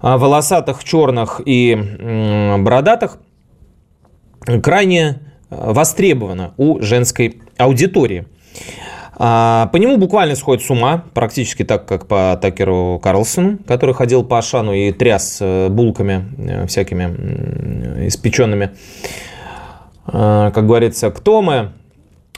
а, 0.00 0.18
волосатых, 0.18 0.84
черных 0.84 1.40
и 1.44 1.72
м, 1.72 2.62
бородатых, 2.62 3.18
крайне 4.62 5.27
востребовано 5.50 6.54
у 6.56 6.80
женской 6.80 7.40
аудитории. 7.56 8.26
А, 9.20 9.68
по 9.72 9.78
нему 9.78 9.96
буквально 9.96 10.36
сходит 10.36 10.64
с 10.64 10.70
ума, 10.70 11.04
практически 11.12 11.64
так, 11.64 11.86
как 11.86 12.06
по 12.06 12.38
Такеру 12.40 13.00
Карлсону, 13.02 13.58
который 13.66 13.94
ходил 13.94 14.22
по 14.22 14.38
Ашану 14.38 14.72
и 14.72 14.92
тряс 14.92 15.38
э, 15.40 15.68
булками 15.68 16.24
э, 16.38 16.66
всякими 16.68 18.06
испеченными. 18.06 18.70
А, 20.06 20.52
как 20.52 20.66
говорится, 20.66 21.10
кто 21.10 21.42
мы? 21.42 21.72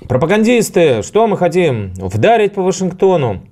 Пропагандисты, 0.08 1.02
что 1.02 1.26
мы 1.26 1.36
хотим? 1.36 1.92
Вдарить 1.96 2.54
по 2.54 2.62
Вашингтону. 2.62 3.42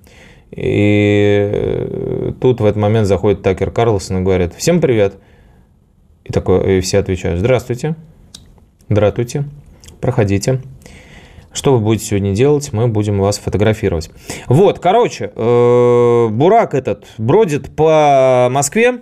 И 0.49 1.49
э, 1.53 2.33
тут 2.41 2.61
в 2.61 2.65
этот 2.65 2.81
момент 2.81 3.05
заходит 3.05 3.43
Такер 3.43 3.69
Карлсон 3.69 4.19
и 4.19 4.21
говорит, 4.21 4.55
всем 4.55 4.81
привет. 4.81 5.13
И, 6.23 6.33
такой, 6.33 6.77
и 6.77 6.81
все 6.81 6.97
отвечают, 6.97 7.39
здравствуйте, 7.39 7.95
здравствуйте, 8.89 9.45
проходите. 10.01 10.61
Что 11.53 11.73
вы 11.73 11.79
будете 11.79 12.05
сегодня 12.05 12.33
делать? 12.33 12.71
Мы 12.73 12.87
будем 12.87 13.19
вас 13.19 13.37
фотографировать. 13.37 14.11
Вот, 14.47 14.79
короче, 14.79 15.31
э, 15.35 16.27
Бурак 16.29 16.73
этот 16.73 17.05
бродит 17.17 17.75
по 17.75 18.49
Москве. 18.51 18.99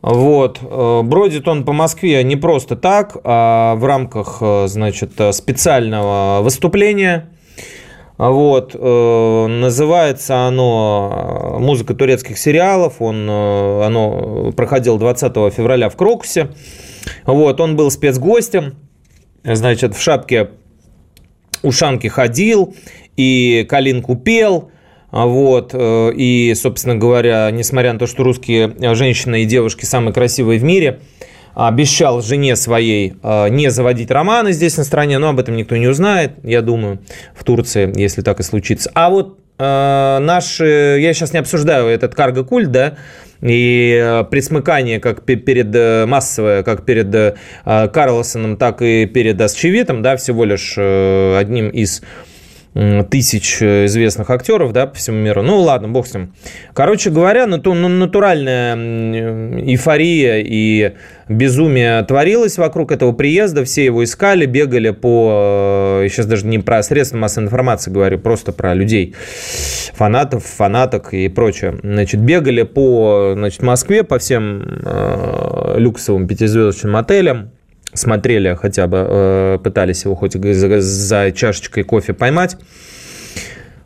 Вот, 0.00 0.58
э, 0.62 1.02
бродит 1.02 1.48
он 1.48 1.64
по 1.64 1.72
Москве 1.72 2.22
не 2.22 2.36
просто 2.36 2.76
так, 2.76 3.16
а 3.24 3.74
в 3.76 3.84
рамках, 3.84 4.38
э, 4.40 4.66
значит, 4.68 5.12
специального 5.32 6.40
выступления. 6.42 7.30
Вот, 8.18 8.74
называется 8.74 10.48
оно 10.48 11.56
«Музыка 11.60 11.94
турецких 11.94 12.36
сериалов». 12.36 13.00
Он, 13.00 13.30
оно 13.30 14.52
проходило 14.56 14.98
20 14.98 15.32
февраля 15.54 15.88
в 15.88 15.96
Крокусе. 15.96 16.48
Вот, 17.26 17.60
он 17.60 17.76
был 17.76 17.92
спецгостем, 17.92 18.74
значит, 19.44 19.94
в 19.94 20.02
шапке 20.02 20.50
ушанки 21.62 22.08
ходил, 22.08 22.74
и 23.16 23.66
калинку 23.68 24.16
пел, 24.16 24.70
вот, 25.10 25.70
э, 25.72 26.12
и, 26.14 26.54
собственно 26.54 26.94
говоря, 26.96 27.50
несмотря 27.50 27.92
на 27.92 27.98
то, 27.98 28.06
что 28.06 28.22
русские 28.22 28.74
женщины 28.94 29.42
и 29.42 29.46
девушки 29.46 29.84
самые 29.84 30.12
красивые 30.12 30.60
в 30.60 30.64
мире, 30.64 31.00
обещал 31.58 32.22
жене 32.22 32.54
своей 32.54 33.14
э, 33.20 33.48
не 33.48 33.68
заводить 33.68 34.12
романы 34.12 34.52
здесь 34.52 34.76
на 34.76 34.84
стране, 34.84 35.18
но 35.18 35.30
об 35.30 35.40
этом 35.40 35.56
никто 35.56 35.76
не 35.76 35.88
узнает, 35.88 36.34
я 36.44 36.62
думаю, 36.62 37.00
в 37.34 37.42
Турции, 37.42 37.92
если 37.98 38.22
так 38.22 38.38
и 38.38 38.44
случится. 38.44 38.92
А 38.94 39.10
вот 39.10 39.40
э, 39.58 40.18
наши, 40.20 40.98
я 41.00 41.12
сейчас 41.12 41.32
не 41.32 41.40
обсуждаю 41.40 41.88
этот 41.88 42.14
карго-культ, 42.14 42.70
да, 42.70 42.94
и 43.40 44.00
э, 44.00 44.24
присмыкание 44.30 45.00
как 45.00 45.24
перед 45.24 46.08
массовое, 46.08 46.62
как 46.62 46.84
перед 46.84 47.36
Карлосоном, 47.64 48.56
так 48.56 48.80
и 48.80 49.06
перед 49.06 49.40
Асчевитом, 49.40 50.00
да, 50.00 50.16
всего 50.16 50.44
лишь 50.44 50.78
одним 50.78 51.70
из 51.70 52.02
тысяч 53.10 53.60
известных 53.60 54.30
актеров, 54.30 54.72
да, 54.72 54.86
по 54.86 54.94
всему 54.94 55.18
миру. 55.18 55.42
Ну, 55.42 55.60
ладно, 55.60 55.88
бог 55.88 56.06
с 56.06 56.14
ним. 56.14 56.32
Короче 56.74 57.10
говоря, 57.10 57.46
нату, 57.46 57.74
ну, 57.74 57.88
натуральная 57.88 58.76
эйфория 58.76 60.38
и 60.38 60.94
безумие 61.28 62.02
творилось 62.04 62.56
вокруг 62.56 62.92
этого 62.92 63.12
приезда. 63.12 63.64
Все 63.64 63.84
его 63.84 64.04
искали, 64.04 64.46
бегали 64.46 64.90
по... 64.90 66.02
Сейчас 66.08 66.26
даже 66.26 66.46
не 66.46 66.60
про 66.60 66.82
средства 66.82 67.16
массовой 67.16 67.46
информации 67.46 67.90
говорю, 67.90 68.18
просто 68.20 68.52
про 68.52 68.74
людей, 68.74 69.16
фанатов, 69.94 70.44
фанаток 70.44 71.12
и 71.14 71.28
прочее. 71.28 71.78
Значит, 71.82 72.20
бегали 72.20 72.62
по 72.62 73.32
значит, 73.34 73.62
Москве, 73.62 74.04
по 74.04 74.18
всем 74.18 74.62
э, 74.84 75.74
люксовым 75.78 76.28
пятизвездочным 76.28 76.96
отелям, 76.96 77.50
смотрели 77.92 78.54
хотя 78.54 78.86
бы, 78.86 79.06
э, 79.08 79.58
пытались 79.62 80.04
его 80.04 80.14
хоть 80.14 80.34
за, 80.34 80.80
за 80.80 81.32
чашечкой 81.32 81.84
кофе 81.84 82.12
поймать. 82.12 82.56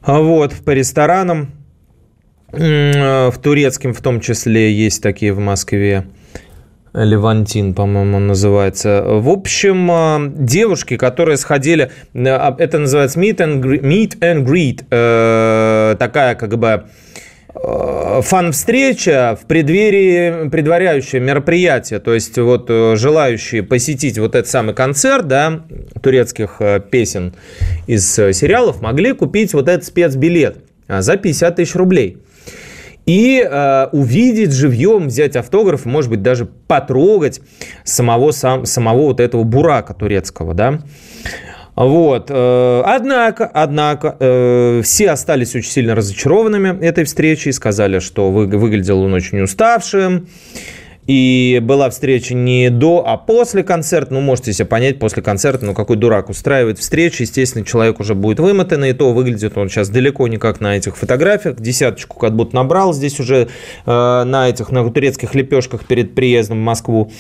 А 0.03 0.21
вот, 0.21 0.53
по 0.65 0.71
ресторанам, 0.71 1.53
э, 2.53 3.31
в 3.31 3.39
турецком 3.39 3.95
в 3.95 4.01
том 4.01 4.21
числе 4.21 4.73
есть 4.73 5.03
такие 5.03 5.33
в 5.33 5.39
Москве. 5.39 6.05
Левантин, 6.95 7.73
по-моему, 7.73 8.19
называется. 8.19 9.03
В 9.07 9.29
общем, 9.29 9.91
э, 9.91 10.33
девушки, 10.37 10.97
которые 10.97 11.39
сходили, 11.39 11.91
а, 12.15 12.55
это 12.59 12.79
называется 12.79 13.19
meet 13.19 13.37
and, 13.37 13.63
meet 13.63 14.19
and 14.19 14.45
greet, 14.45 15.97
такая 15.97 16.35
как 16.35 16.59
бы 16.59 16.85
фан-встреча 17.55 19.39
в 19.41 19.47
преддверии, 19.47 20.49
предваряющее 20.49 21.21
мероприятие, 21.21 22.01
то 22.01 22.15
есть 22.15 22.39
вот 22.39 22.67
э, 22.69 22.97
желающие 22.97 23.63
посетить 23.63 24.19
вот 24.19 24.35
этот 24.35 24.51
самый 24.51 24.75
концерт, 24.75 25.29
да, 25.29 25.65
турецких 26.03 26.57
э, 26.61 26.81
песен 26.81 27.35
из 27.87 28.11
сериалов, 28.15 28.81
могли 28.81 29.13
купить 29.13 29.53
вот 29.53 29.69
этот 29.69 29.85
спецбилет 29.85 30.59
за 30.89 31.17
50 31.17 31.57
тысяч 31.57 31.75
рублей. 31.75 32.19
И 33.05 33.45
э, 33.45 33.87
увидеть 33.93 34.53
живьем, 34.53 35.09
взять 35.09 35.35
автограф, 35.35 35.85
может 35.85 36.11
быть, 36.11 36.23
даже 36.23 36.47
потрогать 36.47 37.41
самого, 37.85 38.31
сам, 38.31 38.65
самого 38.65 39.09
вот 39.09 39.21
этого 39.21 39.43
бурака 39.43 39.93
турецкого, 39.93 40.55
да. 40.55 40.81
Вот. 41.75 42.27
Э, 42.29 42.83
однако, 42.85 43.47
однако, 43.47 44.17
э, 44.21 44.83
все 44.85 45.11
остались 45.11 45.55
очень 45.55 45.71
сильно 45.71 45.95
разочарованными 45.95 46.85
этой 46.85 47.05
встречей, 47.05 47.53
сказали, 47.53 47.99
что 47.99 48.31
выглядел 48.31 49.01
он 49.03 49.15
очень 49.15 49.41
уставшим, 49.41 50.29
и 51.07 51.61
была 51.63 51.91
встреча 51.91 52.35
не 52.35 52.71
до, 52.71 53.05
а 53.07 53.17
после 53.17 53.65
концерта. 53.65 54.15
Ну, 54.15 54.21
можете 54.21 54.53
себе 54.53 54.67
понять, 54.67 54.99
после 54.99 55.23
концерта, 55.23 55.65
ну, 55.65 55.75
какой 55.75 55.97
дурак 55.97 56.31
устраивает 56.31 56.79
встречу. 56.79 57.23
Естественно, 57.23 57.65
человек 57.65 57.99
уже 57.99 58.15
будет 58.15 58.39
вымотан, 58.39 58.85
и 58.85 58.93
то 58.93 59.13
выглядит 59.13 59.59
он 59.59 59.69
сейчас 59.69 59.89
далеко 59.89 60.29
не 60.29 60.39
как 60.39 60.61
на 60.61 60.77
этих 60.77 60.97
фотографиях. 60.97 61.57
Десяточку 61.57 62.19
как 62.19 62.37
будто 62.37 62.55
набрал 62.55 62.95
здесь 62.95 63.19
уже 63.19 63.49
э, 63.85 64.25
на 64.25 64.49
этих, 64.49 64.71
на 64.71 64.89
турецких 64.89 65.35
лепешках 65.35 65.87
перед 65.87 66.15
приездом 66.15 66.59
в 66.59 66.63
Москву. 66.63 67.11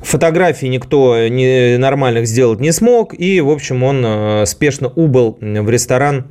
Фотографий 0.00 0.68
никто 0.68 1.26
не, 1.28 1.78
нормальных 1.78 2.28
сделать 2.28 2.60
не 2.60 2.72
смог, 2.72 3.12
и, 3.18 3.40
в 3.40 3.50
общем, 3.50 3.82
он 3.82 4.04
э, 4.04 4.46
спешно 4.46 4.88
убыл 4.88 5.36
в 5.40 5.70
ресторан 5.70 6.26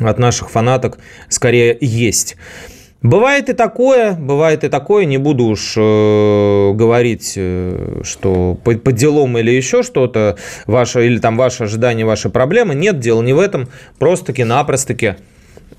от 0.00 0.18
наших 0.18 0.50
фанаток 0.50 0.98
скорее 1.28 1.76
есть. 1.80 2.36
Бывает 3.02 3.50
и 3.50 3.52
такое, 3.52 4.14
бывает 4.14 4.64
и 4.64 4.68
такое, 4.68 5.04
не 5.04 5.18
буду 5.18 5.44
уж 5.44 5.74
э, 5.76 6.72
говорить, 6.72 7.34
э, 7.36 8.00
что 8.02 8.58
по, 8.64 8.72
по 8.72 8.90
делам 8.90 9.36
или 9.36 9.50
еще 9.50 9.82
что-то, 9.82 10.36
ваше, 10.66 11.06
или 11.06 11.18
там 11.18 11.36
ваши 11.36 11.64
ожидания, 11.64 12.06
ваши 12.06 12.30
проблемы. 12.30 12.74
Нет, 12.74 12.98
дело 12.98 13.22
не 13.22 13.34
в 13.34 13.38
этом, 13.38 13.68
просто-таки, 13.98 14.44
напросто-таки 14.44 15.16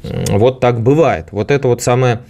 вот 0.04 0.60
так 0.60 0.80
бывает. 0.82 1.28
Вот 1.32 1.50
это 1.50 1.68
вот 1.68 1.82
самая 1.82 2.22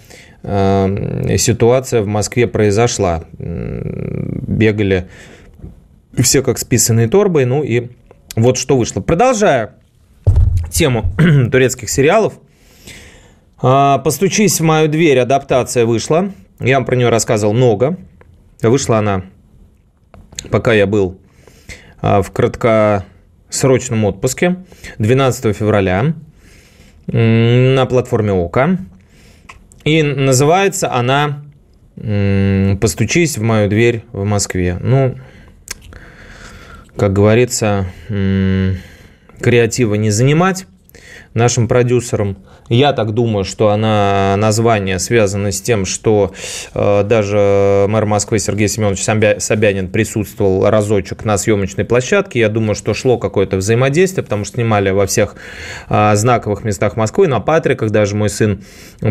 э, 0.43 1.35
ситуация 1.37 2.01
в 2.01 2.07
Москве 2.07 2.47
произошла. 2.47 3.25
Бегали 3.37 5.09
все 6.17 6.41
как 6.41 6.57
списанные 6.57 7.09
торбой, 7.09 7.43
ну 7.45 7.61
и 7.61 7.89
вот 8.37 8.57
что 8.57 8.77
вышло. 8.77 9.01
Продолжая 9.01 9.75
тему 10.71 11.05
турецких 11.51 11.89
сериалов– 11.89 12.35
«Постучись 13.59 14.59
в 14.59 14.63
мою 14.63 14.87
дверь» 14.87 15.19
адаптация 15.19 15.85
вышла. 15.85 16.31
Я 16.59 16.75
вам 16.75 16.85
про 16.85 16.95
нее 16.95 17.09
рассказывал 17.09 17.53
много. 17.53 17.97
Вышла 18.61 18.99
она, 18.99 19.23
пока 20.51 20.73
я 20.73 20.85
был 20.85 21.19
а, 22.01 22.21
в 22.21 22.31
краткосрочном 22.31 24.05
отпуске 24.05 24.57
12 24.99 25.55
февраля 25.55 26.13
на 27.07 27.85
платформе 27.87 28.31
ОКО. 28.31 28.77
И 29.83 30.03
называется 30.03 30.93
она 30.93 31.43
«Постучись 32.79 33.37
в 33.37 33.41
мою 33.41 33.69
дверь 33.69 34.03
в 34.11 34.23
Москве». 34.23 34.77
Ну, 34.81 35.17
как 36.95 37.13
говорится, 37.13 37.87
креатива 38.07 39.95
не 39.95 40.11
занимать 40.11 40.67
нашим 41.33 41.67
продюсерам. 41.67 42.37
Я 42.69 42.93
так 42.93 43.13
думаю, 43.13 43.45
что 43.45 43.69
она 43.69 44.35
название 44.37 44.99
связано 44.99 45.51
с 45.51 45.61
тем, 45.61 45.85
что 45.85 46.33
э, 46.73 47.03
даже 47.03 47.85
мэр 47.87 48.05
Москвы 48.05 48.39
Сергей 48.39 48.67
Семенович 48.67 49.03
Собянин 49.41 49.89
присутствовал 49.89 50.69
разочек 50.69 51.23
на 51.23 51.37
съемочной 51.37 51.85
площадке. 51.85 52.39
Я 52.39 52.49
думаю, 52.49 52.75
что 52.75 52.93
шло 52.93 53.17
какое-то 53.17 53.57
взаимодействие, 53.57 54.23
потому 54.23 54.43
что 54.43 54.55
снимали 54.55 54.89
во 54.89 55.05
всех 55.07 55.35
э, 55.89 56.15
знаковых 56.15 56.63
местах 56.63 56.97
Москвы, 56.97 57.27
на 57.27 57.39
Патриках 57.39 57.91
даже 57.91 58.15
мой 58.15 58.29
сын 58.29 58.63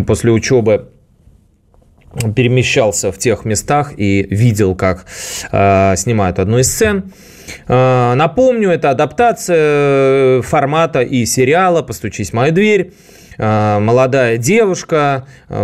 после 0.06 0.32
учебы 0.32 0.90
перемещался 2.34 3.12
в 3.12 3.18
тех 3.18 3.44
местах 3.44 3.92
и 3.96 4.26
видел, 4.30 4.74
как 4.74 5.06
э, 5.52 5.94
снимают 5.96 6.38
одну 6.38 6.58
из 6.58 6.72
сцен. 6.72 7.12
Э, 7.68 8.14
напомню, 8.14 8.70
это 8.70 8.90
адаптация 8.90 10.42
формата 10.42 11.00
и 11.02 11.24
сериала 11.26 11.82
«Постучись 11.82 12.30
в 12.30 12.34
мою 12.34 12.52
дверь». 12.52 12.92
Э, 13.38 13.78
молодая 13.78 14.38
девушка 14.38 15.26
э, 15.48 15.56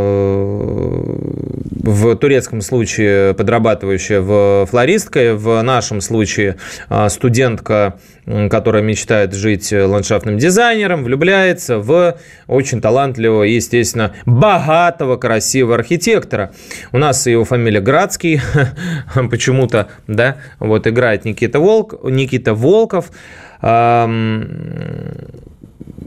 в 1.83 2.17
турецком 2.17 2.61
случае 2.61 3.35
подрабатывающая 3.35 4.21
в 4.21 4.67
флористкой, 4.67 5.35
в 5.35 5.61
нашем 5.63 6.01
случае 6.01 6.57
а, 6.89 7.09
студентка, 7.09 7.99
которая 8.25 8.83
мечтает 8.83 9.35
жить 9.35 9.73
ландшафтным 9.73 10.39
дизайнером, 10.39 11.03
влюбляется 11.03 11.79
в 11.79 12.17
очень 12.47 12.81
талантливого, 12.81 13.43
естественно, 13.43 14.15
богатого, 14.27 15.17
красивого 15.17 15.75
архитектора. 15.75 16.53
У 16.93 16.99
нас 16.99 17.27
его 17.27 17.45
фамилия 17.45 17.81
Градский, 17.81 18.41
почему-то, 19.31 19.89
да, 20.07 20.37
вот 20.61 20.87
играет 20.87 21.25
Никита, 21.25 21.59
Волк, 21.59 22.05
Никита 22.05 22.55
Волков, 22.55 23.11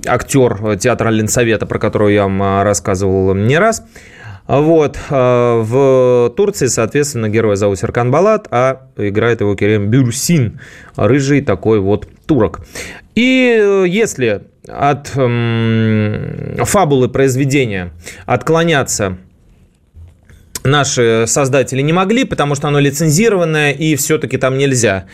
актер 0.07 0.77
театра 0.77 1.09
Ленсовета, 1.09 1.65
про 1.65 1.79
которого 1.79 2.09
я 2.09 2.23
вам 2.23 2.63
рассказывал 2.63 3.33
не 3.35 3.57
раз. 3.57 3.83
Вот. 4.47 4.99
А, 5.09 5.61
в 5.61 6.29
Турции, 6.35 6.67
соответственно, 6.67 7.29
герой 7.29 7.55
зовут 7.55 7.79
Серкан 7.79 8.11
Балат, 8.11 8.47
а 8.51 8.89
играет 8.97 9.41
его 9.41 9.55
Керем 9.55 9.87
Бюрсин, 9.87 10.59
рыжий 10.95 11.41
такой 11.41 11.79
вот 11.79 12.07
турок. 12.27 12.61
И 13.15 13.85
если 13.87 14.43
от 14.67 15.15
эм, 15.15 16.55
фабулы 16.65 17.07
произведения 17.07 17.91
отклоняться 18.25 19.17
наши 20.63 21.25
создатели 21.27 21.81
не 21.81 21.93
могли, 21.93 22.25
потому 22.25 22.55
что 22.55 22.67
оно 22.67 22.79
лицензированное, 22.79 23.71
и 23.71 23.95
все-таки 23.95 24.37
там 24.37 24.57
нельзя 24.57 25.05
а, 25.05 25.09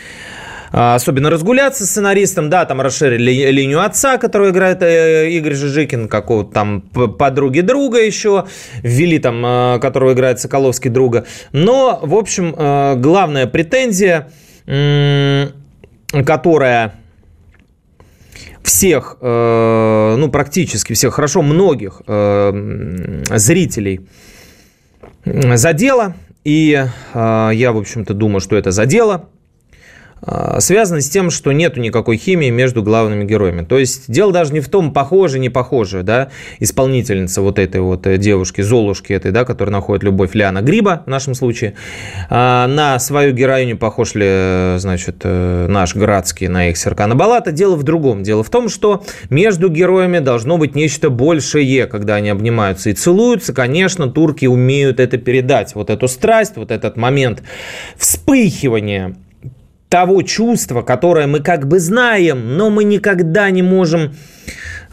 особенно 0.71 1.29
разгуляться 1.29 1.85
с 1.85 1.89
сценаристом, 1.89 2.49
да, 2.49 2.65
там 2.65 2.81
расширили 2.81 3.51
линию 3.51 3.83
отца, 3.83 4.17
которую 4.17 4.51
играет 4.51 4.81
э, 4.81 5.29
Игорь 5.31 5.53
Жижикин, 5.53 6.07
какого-то 6.07 6.51
там 6.51 6.81
подруги 6.81 7.61
друга 7.61 7.99
еще, 8.03 8.45
ввели 8.81 9.19
там, 9.19 9.45
э, 9.45 9.79
которого 9.79 10.13
играет 10.13 10.39
Соколовский 10.39 10.89
друга. 10.89 11.25
Но, 11.51 11.99
в 12.01 12.15
общем, 12.15 12.55
э, 12.57 12.95
главная 12.95 13.47
претензия, 13.47 14.31
которая 16.25 16.93
всех, 18.63 19.17
ну, 19.21 20.29
практически 20.31 20.93
всех, 20.93 21.15
хорошо, 21.15 21.41
многих 21.41 22.01
зрителей 22.05 24.01
задела, 25.25 26.15
и 26.43 26.85
я, 27.13 27.71
в 27.73 27.77
общем-то, 27.77 28.13
думаю, 28.13 28.39
что 28.39 28.55
это 28.55 28.71
задело, 28.71 29.13
а, 29.15 29.30
связано 30.59 31.01
с 31.01 31.09
тем, 31.09 31.29
что 31.29 31.51
нету 31.51 31.79
никакой 31.79 32.17
химии 32.17 32.49
между 32.49 32.83
главными 32.83 33.23
героями. 33.23 33.63
То 33.63 33.79
есть 33.79 34.11
дело 34.11 34.31
даже 34.31 34.53
не 34.53 34.59
в 34.59 34.69
том, 34.69 34.93
похоже, 34.93 35.39
не 35.39 35.49
похоже, 35.49 36.03
да, 36.03 36.29
исполнительница 36.59 37.41
вот 37.41 37.59
этой 37.59 37.81
вот 37.81 38.05
э, 38.07 38.17
девушки, 38.17 38.61
Золушки 38.61 39.13
этой, 39.13 39.31
да, 39.31 39.45
которая 39.45 39.73
находит 39.73 40.03
любовь 40.03 40.35
Ляна 40.35 40.61
Гриба 40.61 41.03
в 41.05 41.09
нашем 41.09 41.33
случае, 41.33 41.73
а, 42.29 42.67
на 42.67 42.99
свою 42.99 43.33
героиню 43.33 43.77
похож 43.77 44.15
ли, 44.15 44.75
значит, 44.77 45.17
э, 45.23 45.67
наш 45.67 45.95
Градский 45.95 46.47
на 46.47 46.69
их 46.69 46.77
Серкана 46.77 47.15
Балата. 47.15 47.51
Дело 47.51 47.75
в 47.75 47.83
другом. 47.83 48.23
Дело 48.23 48.43
в 48.43 48.49
том, 48.49 48.69
что 48.69 49.03
между 49.29 49.69
героями 49.69 50.19
должно 50.19 50.57
быть 50.57 50.75
нечто 50.75 51.09
большее, 51.09 51.87
когда 51.87 52.15
они 52.15 52.29
обнимаются 52.29 52.89
и 52.89 52.93
целуются. 52.93 53.53
Конечно, 53.53 54.09
турки 54.09 54.45
умеют 54.45 54.99
это 54.99 55.17
передать. 55.17 55.75
Вот 55.75 55.89
эту 55.89 56.07
страсть, 56.07 56.57
вот 56.57 56.71
этот 56.71 56.97
момент 56.97 57.43
вспыхивания 57.97 59.15
того 59.91 60.21
чувства, 60.21 60.83
которое 60.83 61.27
мы 61.27 61.41
как 61.41 61.67
бы 61.67 61.77
знаем, 61.77 62.55
но 62.55 62.69
мы 62.69 62.85
никогда 62.85 63.49
не 63.49 63.61
можем 63.61 64.13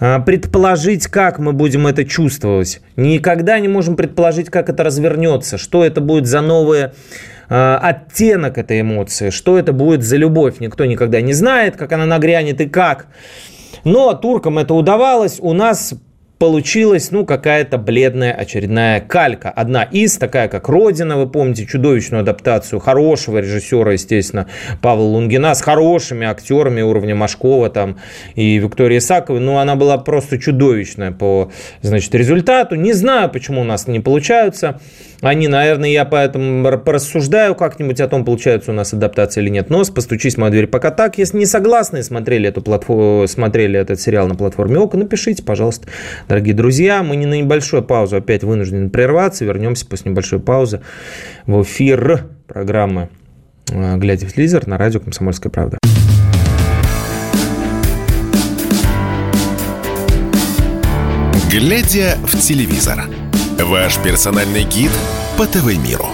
а, 0.00 0.18
предположить, 0.18 1.06
как 1.06 1.38
мы 1.38 1.52
будем 1.52 1.86
это 1.86 2.04
чувствовать. 2.04 2.80
Никогда 2.96 3.60
не 3.60 3.68
можем 3.68 3.94
предположить, 3.94 4.50
как 4.50 4.68
это 4.68 4.82
развернется, 4.82 5.56
что 5.56 5.84
это 5.84 6.00
будет 6.00 6.26
за 6.26 6.40
новый 6.40 6.90
а, 7.48 7.78
оттенок 7.78 8.58
этой 8.58 8.80
эмоции, 8.80 9.30
что 9.30 9.56
это 9.56 9.72
будет 9.72 10.02
за 10.02 10.16
любовь. 10.16 10.56
Никто 10.58 10.84
никогда 10.84 11.20
не 11.20 11.32
знает, 11.32 11.76
как 11.76 11.92
она 11.92 12.04
нагрянет 12.04 12.60
и 12.60 12.68
как. 12.68 13.06
Но 13.84 14.14
туркам 14.14 14.58
это 14.58 14.74
удавалось. 14.74 15.38
У 15.38 15.52
нас 15.52 15.94
получилась, 16.38 17.10
ну, 17.10 17.26
какая-то 17.26 17.78
бледная 17.78 18.32
очередная 18.32 19.00
калька. 19.00 19.50
Одна 19.50 19.82
из, 19.82 20.16
такая 20.16 20.48
как 20.48 20.68
«Родина», 20.68 21.16
вы 21.16 21.28
помните, 21.28 21.66
чудовищную 21.66 22.20
адаптацию 22.20 22.78
хорошего 22.78 23.38
режиссера, 23.38 23.92
естественно, 23.92 24.46
Павла 24.80 25.04
Лунгина, 25.04 25.54
с 25.54 25.60
хорошими 25.60 26.26
актерами 26.26 26.80
уровня 26.80 27.14
Машкова 27.14 27.70
там 27.70 27.98
и 28.36 28.58
Виктории 28.58 28.98
Исаковой. 28.98 29.40
Ну, 29.40 29.58
она 29.58 29.74
была 29.74 29.98
просто 29.98 30.38
чудовищная 30.38 31.10
по, 31.10 31.50
значит, 31.82 32.14
результату. 32.14 32.76
Не 32.76 32.92
знаю, 32.92 33.30
почему 33.30 33.62
у 33.62 33.64
нас 33.64 33.88
не 33.88 34.00
получаются 34.00 34.80
они, 35.20 35.48
наверное, 35.48 35.88
я 35.90 36.04
поэтому 36.04 36.78
порассуждаю 36.78 37.56
как-нибудь 37.56 38.00
о 38.00 38.06
том, 38.06 38.24
получается 38.24 38.70
у 38.70 38.74
нас 38.74 38.92
адаптация 38.92 39.42
или 39.42 39.50
нет. 39.50 39.68
Но 39.68 39.82
постучись 39.84 40.34
в 40.34 40.38
мою 40.38 40.52
дверь 40.52 40.68
пока 40.68 40.90
так. 40.90 41.18
Если 41.18 41.38
не 41.38 41.46
согласны, 41.46 42.02
смотрели, 42.04 42.48
эту 42.48 42.62
платформу, 42.62 43.26
смотрели 43.26 43.78
этот 43.78 44.00
сериал 44.00 44.28
на 44.28 44.36
платформе 44.36 44.78
ОКО, 44.78 44.96
напишите, 44.96 45.42
пожалуйста, 45.42 45.88
дорогие 46.28 46.54
друзья. 46.54 47.02
Мы 47.02 47.16
не 47.16 47.26
на 47.26 47.34
небольшую 47.34 47.82
паузу 47.82 48.16
опять 48.16 48.44
вынуждены 48.44 48.90
прерваться. 48.90 49.44
Вернемся 49.44 49.86
после 49.86 50.12
небольшой 50.12 50.38
паузы 50.38 50.82
в 51.46 51.62
эфир 51.62 52.26
программы 52.46 53.08
э, 53.70 53.96
«Глядя 53.96 54.26
в 54.26 54.32
телевизор» 54.32 54.68
на 54.68 54.78
радио 54.78 55.00
«Комсомольская 55.00 55.50
правда». 55.50 55.78
«Глядя 61.50 62.16
в 62.22 62.38
телевизор» 62.38 63.06
Ваш 63.58 63.98
персональный 63.98 64.62
гид 64.62 64.92
по 65.36 65.44
ТВ-миру. 65.44 66.06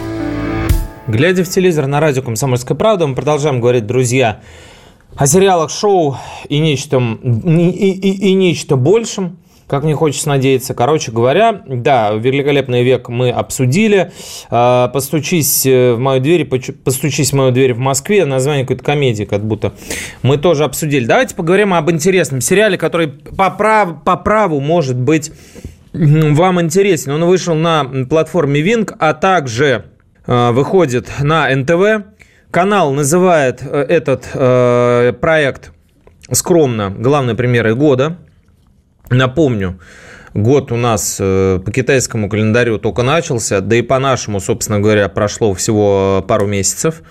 Глядя 1.06 1.44
в 1.44 1.48
телевизор 1.48 1.86
на 1.86 2.00
радио 2.00 2.22
«Комсомольская 2.22 2.74
правда», 2.74 3.06
мы 3.06 3.14
продолжаем 3.14 3.60
говорить, 3.60 3.86
друзья, 3.86 4.40
о 5.14 5.26
сериалах, 5.26 5.70
шоу 5.70 6.16
и 6.48 6.58
нечто, 6.58 6.96
и, 6.96 7.68
и, 7.68 8.30
и 8.30 8.34
нечто 8.34 8.76
большем 8.76 9.36
как 9.66 9.82
мне 9.82 9.94
хочется 9.94 10.28
надеяться. 10.28 10.74
Короче 10.74 11.10
говоря, 11.10 11.62
да, 11.66 12.12
«Великолепный 12.12 12.82
век» 12.82 13.08
мы 13.08 13.30
обсудили. 13.30 14.12
А, 14.50 14.88
«Постучись 14.88 15.64
в 15.64 15.96
мою 15.96 16.20
дверь», 16.20 16.44
«Постучись 16.44 17.30
в 17.30 17.34
мою 17.34 17.50
дверь 17.50 17.72
в 17.72 17.78
Москве», 17.78 18.24
название 18.26 18.64
какой-то 18.64 18.84
комедии 18.84 19.24
как 19.24 19.44
будто. 19.44 19.72
Мы 20.22 20.36
тоже 20.36 20.64
обсудили. 20.64 21.06
Давайте 21.06 21.34
поговорим 21.34 21.72
об 21.72 21.90
интересном 21.90 22.40
сериале, 22.40 22.76
который 22.76 23.08
по, 23.08 23.50
прав, 23.50 24.02
по 24.04 24.16
праву 24.16 24.60
может 24.60 24.96
быть 24.96 25.32
вам 25.94 26.60
интересен. 26.60 27.12
Он 27.12 27.24
вышел 27.24 27.54
на 27.54 27.84
платформе 28.08 28.60
Wing, 28.60 28.94
а 28.98 29.14
также 29.14 29.84
э, 30.26 30.50
выходит 30.50 31.08
на 31.20 31.54
НТВ. 31.54 32.06
Канал 32.50 32.92
называет 32.92 33.62
э, 33.62 33.86
этот 33.88 34.28
э, 34.34 35.12
проект 35.20 35.72
скромно 36.32 36.90
главной 36.90 37.36
премьерой 37.36 37.76
года. 37.76 38.18
Напомню, 39.10 39.78
год 40.32 40.72
у 40.72 40.76
нас 40.76 41.18
по 41.18 41.70
китайскому 41.72 42.28
календарю 42.28 42.78
только 42.78 43.02
начался, 43.02 43.60
да 43.60 43.76
и 43.76 43.82
по 43.82 43.98
нашему, 43.98 44.40
собственно 44.40 44.80
говоря, 44.80 45.08
прошло 45.08 45.54
всего 45.54 46.24
пару 46.26 46.46
месяцев. 46.46 47.02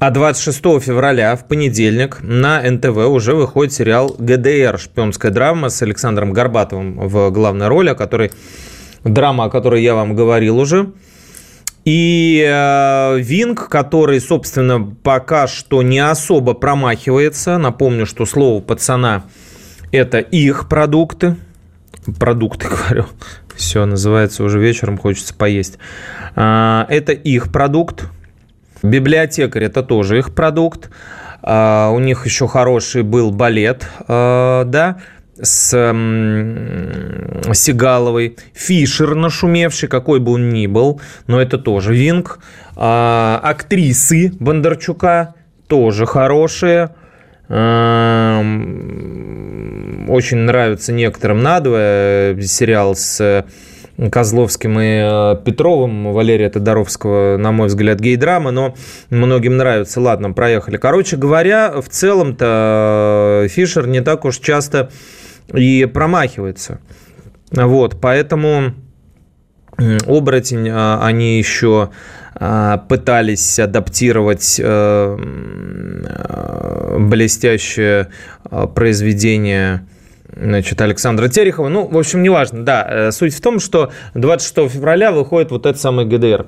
А 0.00 0.10
26 0.10 0.80
февраля, 0.80 1.36
в 1.36 1.46
понедельник, 1.46 2.20
на 2.22 2.62
НТВ 2.62 2.96
уже 3.06 3.34
выходит 3.34 3.74
сериал 3.74 4.16
«ГДР. 4.18 4.78
Шпионская 4.78 5.30
драма» 5.30 5.68
с 5.68 5.82
Александром 5.82 6.32
Горбатовым 6.32 7.06
в 7.06 7.30
главной 7.30 7.68
роли, 7.68 7.90
о 7.90 7.94
которой, 7.94 8.32
драма, 9.04 9.44
о 9.44 9.50
которой 9.50 9.82
я 9.82 9.94
вам 9.94 10.16
говорил 10.16 10.58
уже. 10.58 10.92
И 11.84 12.42
э, 12.48 13.18
Винг, 13.18 13.68
который, 13.68 14.22
собственно, 14.22 14.80
пока 15.02 15.46
что 15.46 15.82
не 15.82 15.98
особо 15.98 16.54
промахивается. 16.54 17.58
Напомню, 17.58 18.06
что 18.06 18.24
слово 18.24 18.62
пацана– 18.62 19.24
это 19.92 20.18
их 20.18 20.70
продукты. 20.70 21.36
Продукты, 22.18 22.68
говорю. 22.88 23.04
Все, 23.54 23.84
называется 23.84 24.44
уже 24.44 24.58
вечером, 24.60 24.96
хочется 24.96 25.34
поесть. 25.34 25.76
Э, 26.36 26.86
это 26.88 27.12
их 27.12 27.52
продукт. 27.52 28.06
Библиотекарь– 28.82 29.64
это 29.64 29.82
тоже 29.82 30.18
их 30.18 30.34
продукт. 30.34 30.90
А, 31.42 31.90
у 31.90 31.98
них 31.98 32.26
еще 32.26 32.46
хороший 32.48 33.02
был 33.02 33.30
балет, 33.30 33.86
а, 34.08 34.64
да, 34.64 34.98
с 35.40 35.70
Сигаловой. 37.54 38.36
Фишер 38.54 39.14
нашумевший, 39.14 39.88
какой 39.88 40.20
бы 40.20 40.32
он 40.32 40.50
ни 40.50 40.66
был, 40.66 41.00
но 41.26 41.40
это 41.40 41.56
тоже 41.58 41.94
Винг. 41.94 42.40
А, 42.76 43.40
актрисы 43.42 44.32
Бондарчука 44.38 45.34
тоже 45.66 46.06
хорошие. 46.06 46.94
Очень 50.08 50.38
нравится 50.38 50.92
некоторым 50.92 51.42
надвое 51.42 52.40
сериал 52.42 52.94
с 52.94 53.44
Козловским 54.08 54.80
и 54.80 55.02
э, 55.02 55.36
Петровым, 55.44 56.12
Валерия 56.12 56.48
Тодоровского, 56.48 57.36
на 57.36 57.52
мой 57.52 57.66
взгляд, 57.66 58.00
гей-драма, 58.00 58.50
но 58.50 58.74
многим 59.10 59.58
нравится. 59.58 60.00
Ладно, 60.00 60.32
проехали. 60.32 60.78
Короче 60.78 61.16
говоря, 61.18 61.80
в 61.80 61.88
целом-то 61.88 63.42
э, 63.44 63.48
Фишер 63.48 63.86
не 63.86 64.00
так 64.00 64.24
уж 64.24 64.38
часто 64.38 64.90
и 65.52 65.84
промахивается. 65.84 66.78
Вот, 67.50 68.00
поэтому 68.00 68.72
оборотень, 70.06 70.70
они 70.70 71.38
еще 71.38 71.90
пытались 72.88 73.58
адаптировать 73.58 74.60
блестящее 76.98 78.08
произведение 78.74 79.86
значит, 80.34 80.80
Александра 80.80 81.28
Терехова. 81.28 81.68
Ну, 81.68 81.86
в 81.86 81.98
общем, 81.98 82.22
неважно, 82.22 82.64
да. 82.64 82.86
Э, 82.88 83.12
суть 83.12 83.34
в 83.34 83.40
том, 83.40 83.60
что 83.60 83.90
26 84.14 84.70
февраля 84.70 85.12
выходит 85.12 85.50
вот 85.50 85.66
этот 85.66 85.80
самый 85.80 86.04
ГДР. 86.04 86.46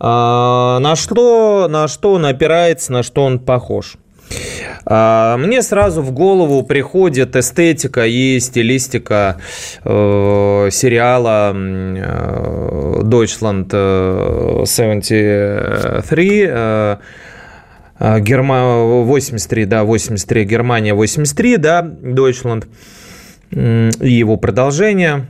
А, 0.00 0.78
на 0.80 0.96
что, 0.96 1.66
на 1.68 1.88
что 1.88 2.12
он 2.12 2.26
опирается, 2.26 2.92
на 2.92 3.02
что 3.02 3.24
он 3.24 3.38
похож? 3.38 3.96
А, 4.86 5.36
мне 5.36 5.62
сразу 5.62 6.02
в 6.02 6.12
голову 6.12 6.62
приходит 6.62 7.36
эстетика 7.36 8.06
и 8.06 8.38
стилистика 8.40 9.38
э, 9.84 10.68
сериала 10.70 11.52
э, 11.54 13.00
Deutschland 13.02 13.70
73, 14.66 16.46
э, 16.48 16.96
Герма... 18.20 19.04
83, 19.04 19.64
да, 19.66 19.84
83, 19.84 20.44
Германия 20.44 20.94
83, 20.94 21.56
да, 21.56 21.82
Deutschland 21.82 22.66
и 23.54 24.10
его 24.10 24.36
продолжение, 24.36 25.26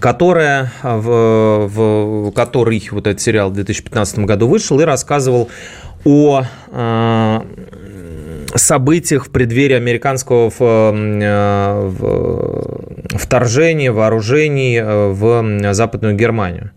которое, 0.00 0.72
в, 0.82 1.68
в, 1.68 2.30
который 2.32 2.88
вот 2.90 3.06
этот 3.06 3.20
сериал 3.20 3.50
в 3.50 3.54
2015 3.54 4.20
году 4.20 4.48
вышел 4.48 4.80
и 4.80 4.84
рассказывал 4.84 5.50
о 6.04 6.44
э, 6.68 7.40
событиях 8.54 9.26
в 9.26 9.30
преддверии 9.30 9.76
американского 9.76 10.50
э, 10.58 11.90
вторжения, 13.10 13.92
вооружений 13.92 14.80
в 14.80 15.74
Западную 15.74 16.14
Германию. 16.14 16.70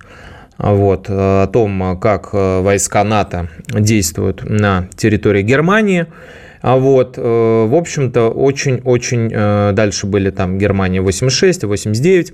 Вот, 0.58 1.08
о 1.10 1.48
том, 1.48 1.98
как 2.00 2.34
войска 2.34 3.04
НАТО 3.04 3.50
действуют 3.68 4.44
на 4.44 4.88
территории 4.98 5.44
Германии– 5.44 6.08
а 6.64 6.78
вот, 6.78 7.18
э, 7.18 7.22
в 7.22 7.76
общем-то, 7.76 8.30
очень-очень 8.30 9.30
э, 9.34 9.74
дальше 9.74 10.08
были 10.08 10.30
там 10.30 10.58
Германия 10.58 11.02
86, 11.02 11.66
89. 11.66 12.34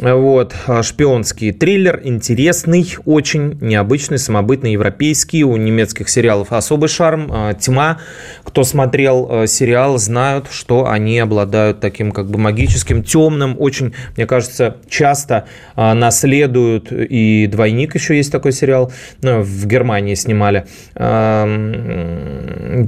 Вот, 0.00 0.54
а, 0.68 0.82
шпионский 0.84 1.50
триллер, 1.52 2.00
интересный, 2.04 2.86
очень 3.04 3.58
необычный, 3.60 4.18
самобытный, 4.18 4.72
европейский. 4.72 5.42
У 5.42 5.56
немецких 5.56 6.08
сериалов 6.08 6.52
особый 6.52 6.88
шарм, 6.88 7.28
а, 7.30 7.54
тьма. 7.54 7.98
Кто 8.44 8.62
смотрел 8.62 9.28
а, 9.28 9.46
сериал, 9.48 9.98
знают, 9.98 10.46
что 10.52 10.88
они 10.88 11.18
обладают 11.18 11.80
таким 11.80 12.12
как 12.12 12.30
бы 12.30 12.38
магическим, 12.38 13.02
темным, 13.02 13.56
очень, 13.58 13.92
мне 14.16 14.26
кажется, 14.26 14.76
часто 14.88 15.46
наследуют, 15.76 16.92
и 16.92 17.48
«Двойник» 17.50 17.94
еще 17.94 18.16
есть 18.16 18.30
такой 18.30 18.52
сериал, 18.52 18.92
ну, 19.22 19.40
в 19.42 19.66
Германии 19.66 20.14
снимали, 20.14 20.66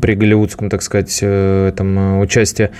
при 0.00 0.14
голливудском, 0.14 0.68
так 0.70 0.82
сказать, 0.82 1.18
э, 1.22 1.68
этом 1.68 2.20
участии 2.20 2.70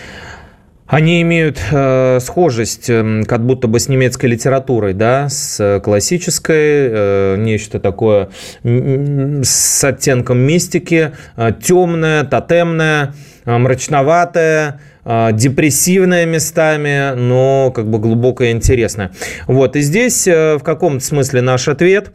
они 0.90 1.22
имеют 1.22 1.60
э, 1.70 2.18
схожесть 2.20 2.90
э, 2.90 3.22
как 3.26 3.46
будто 3.46 3.68
бы 3.68 3.78
с 3.78 3.88
немецкой 3.88 4.26
литературой, 4.26 4.92
да, 4.92 5.28
с 5.28 5.80
классической, 5.84 6.56
э, 6.56 7.36
нечто 7.38 7.78
такое 7.78 8.30
с 8.64 9.84
оттенком 9.84 10.38
мистики, 10.38 11.12
э, 11.36 11.52
темное, 11.62 12.24
тотемное, 12.24 13.14
э, 13.44 13.56
мрачноватое, 13.56 14.80
э, 15.04 15.28
депрессивное 15.32 16.26
местами, 16.26 17.14
но 17.14 17.70
как 17.72 17.88
бы 17.88 18.00
глубокое 18.00 18.48
и 18.48 18.50
интересное. 18.50 19.12
Вот, 19.46 19.76
и 19.76 19.82
здесь 19.82 20.26
э, 20.26 20.56
в 20.56 20.64
каком-то 20.64 21.04
смысле 21.04 21.40
наш 21.40 21.68
ответ, 21.68 22.10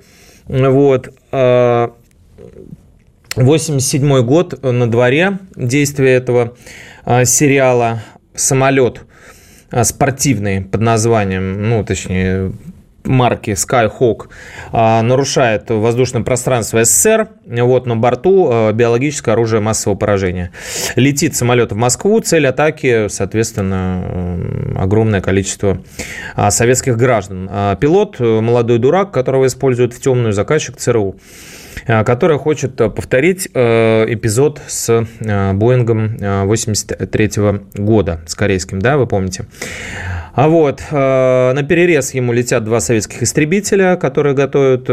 вот, 0.50 1.14
э, 1.32 1.88
87 3.38 4.22
год 4.24 4.62
на 4.64 4.92
дворе 4.92 5.40
действия 5.56 6.16
этого 6.16 6.56
э, 7.06 7.24
сериала 7.24 8.02
самолет 8.36 9.06
а, 9.72 9.84
спортивный 9.84 10.62
под 10.62 10.82
названием, 10.82 11.70
ну, 11.70 11.84
точнее, 11.84 12.52
марки 13.06 13.51
Skyhawk 13.51 14.28
а, 14.72 15.01
нарушает 15.01 15.70
воздушное 15.70 16.24
пространство 16.24 16.84
СССР. 16.84 17.30
Вот 17.45 17.86
на 17.86 17.95
борту 17.95 18.49
а, 18.51 18.72
биологическое 18.72 19.34
оружие 19.34 19.62
массового 19.62 19.97
поражения. 19.97 20.51
Летит 20.95 21.36
самолет 21.36 21.72
в 21.72 21.76
Москву. 21.76 22.20
Цель 22.20 22.47
атаки, 22.47 23.08
соответственно, 23.10 24.76
огромное 24.78 25.22
количество 25.22 25.82
советских 26.49 26.97
граждан. 26.97 27.49
Пилот, 27.80 28.20
молодой 28.20 28.80
дурак, 28.80 29.12
которого 29.12 29.47
используют 29.47 29.93
в 29.93 30.01
темную, 30.01 30.34
заказчик 30.34 30.78
ЦРУ. 30.78 31.16
Э, 31.88 32.03
которая 32.03 32.38
хочет 32.38 32.80
э, 32.82 32.89
повторить 32.89 33.49
э, 33.53 34.06
эпизод 34.14 34.62
с 34.68 35.06
Боингом 35.20 36.18
83 36.18 37.32
года, 37.76 38.22
с 38.26 38.36
корейским, 38.36 38.80
да, 38.80 38.97
вы 38.97 39.08
помните? 39.08 39.45
А 40.36 40.50
вот, 40.50 40.84
на 40.92 41.64
перерез 41.68 42.14
ему 42.14 42.34
летят 42.34 42.66
два 42.66 42.82
советских 42.82 43.24
истребителя, 43.24 43.96
которые 43.96 44.36
готовят, 44.36 44.84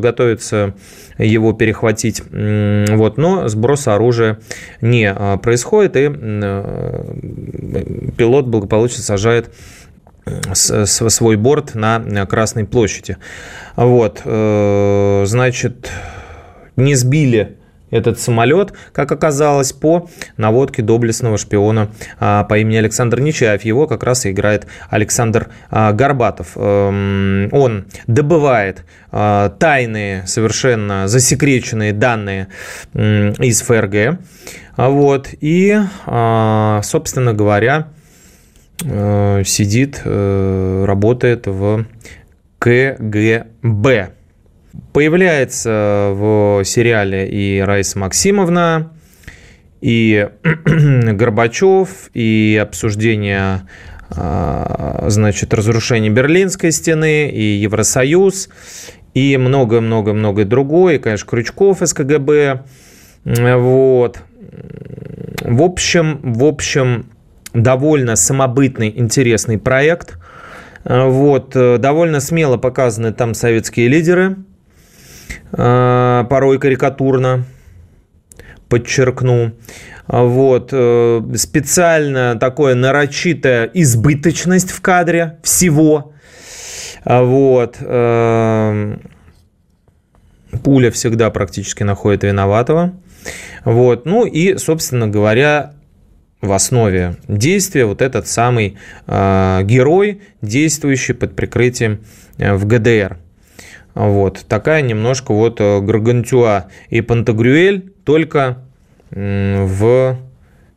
готовятся 0.00 0.74
его 1.18 1.52
перехватить. 1.52 2.22
Вот, 2.22 3.18
но 3.18 3.48
сброса 3.48 3.94
оружия 3.94 4.38
не 4.80 5.14
происходит, 5.42 5.94
и 5.96 6.08
пилот 8.16 8.46
благополучно 8.46 9.02
сажает 9.02 9.50
свой 10.54 11.36
борт 11.36 11.74
на 11.74 12.24
Красной 12.26 12.64
площади. 12.64 13.18
Вот, 13.76 14.22
значит, 14.24 15.90
не 16.76 16.94
сбили 16.94 17.57
этот 17.90 18.18
самолет, 18.20 18.72
как 18.92 19.10
оказалось, 19.12 19.72
по 19.72 20.08
наводке 20.36 20.82
доблестного 20.82 21.38
шпиона 21.38 21.90
а, 22.18 22.44
по 22.44 22.58
имени 22.58 22.76
Александр 22.76 23.20
Нечаев. 23.20 23.62
Его 23.62 23.86
как 23.86 24.02
раз 24.02 24.26
и 24.26 24.30
играет 24.30 24.66
Александр 24.90 25.48
а, 25.70 25.92
Горбатов. 25.92 26.52
Эм, 26.56 27.48
он 27.52 27.86
добывает 28.06 28.84
а, 29.10 29.50
тайные, 29.50 30.26
совершенно 30.26 31.08
засекреченные 31.08 31.92
данные 31.92 32.48
из 32.94 33.62
ФРГ. 33.62 34.20
Вот, 34.76 35.30
и, 35.40 35.76
собственно 36.04 37.34
говоря, 37.34 37.88
э, 38.84 39.42
сидит, 39.44 40.02
э, 40.04 40.84
работает 40.86 41.46
в 41.46 41.84
КГБ. 42.58 44.12
Появляется 44.92 46.10
в 46.14 46.62
сериале 46.64 47.28
и 47.28 47.60
Раиса 47.60 47.98
Максимовна, 47.98 48.92
и 49.80 50.28
Горбачев, 50.44 52.10
и 52.14 52.58
обсуждение 52.60 53.62
а, 54.10 55.04
значит, 55.08 55.52
разрушения 55.52 56.10
Берлинской 56.10 56.72
стены, 56.72 57.28
и 57.30 57.42
Евросоюз, 57.42 58.48
и 59.14 59.36
много-много-много 59.36 60.44
другое, 60.44 60.96
и, 60.96 60.98
конечно, 60.98 61.28
Крючков 61.28 61.82
из 61.82 61.92
КГБ. 61.92 62.64
Вот. 63.24 64.18
В 65.42 65.62
общем, 65.62 66.20
в 66.22 66.44
общем, 66.44 67.06
довольно 67.52 68.16
самобытный, 68.16 68.92
интересный 68.96 69.58
проект. 69.58 70.18
Вот. 70.84 71.50
Довольно 71.50 72.20
смело 72.20 72.56
показаны 72.56 73.12
там 73.12 73.34
советские 73.34 73.88
лидеры– 73.88 74.36
Э, 74.47 74.47
порой 75.50 76.58
карикатурно, 76.58 77.44
подчеркну. 78.68 79.52
Вот. 80.06 80.70
Э, 80.72 81.22
специально 81.36 82.36
такое 82.38 82.74
нарочитая 82.74 83.70
избыточность 83.74 84.70
в 84.70 84.80
кадре 84.80 85.38
всего. 85.42 86.12
Вот. 87.04 87.76
Э, 87.80 88.96
пуля 90.62 90.90
всегда 90.90 91.30
практически 91.30 91.82
находит 91.82 92.24
виноватого. 92.24 92.94
Вот. 93.64 94.06
Ну 94.06 94.24
и, 94.24 94.56
собственно 94.56 95.08
говоря, 95.08 95.74
в 96.40 96.52
основе 96.52 97.16
действия 97.26 97.84
вот 97.84 98.00
этот 98.00 98.28
самый 98.28 98.78
э, 99.06 99.60
герой, 99.64 100.22
действующий 100.40 101.12
под 101.12 101.36
прикрытием 101.36 102.04
в 102.38 102.66
ГДР. 102.66 103.18
Вот. 103.98 104.44
Такая 104.48 104.80
немножко 104.80 105.34
вот 105.34 105.60
э, 105.60 105.80
Гаргантюа 105.80 106.66
и 106.88 107.00
Пантагрюэль, 107.00 107.92
только 108.04 108.58
в 109.10 110.16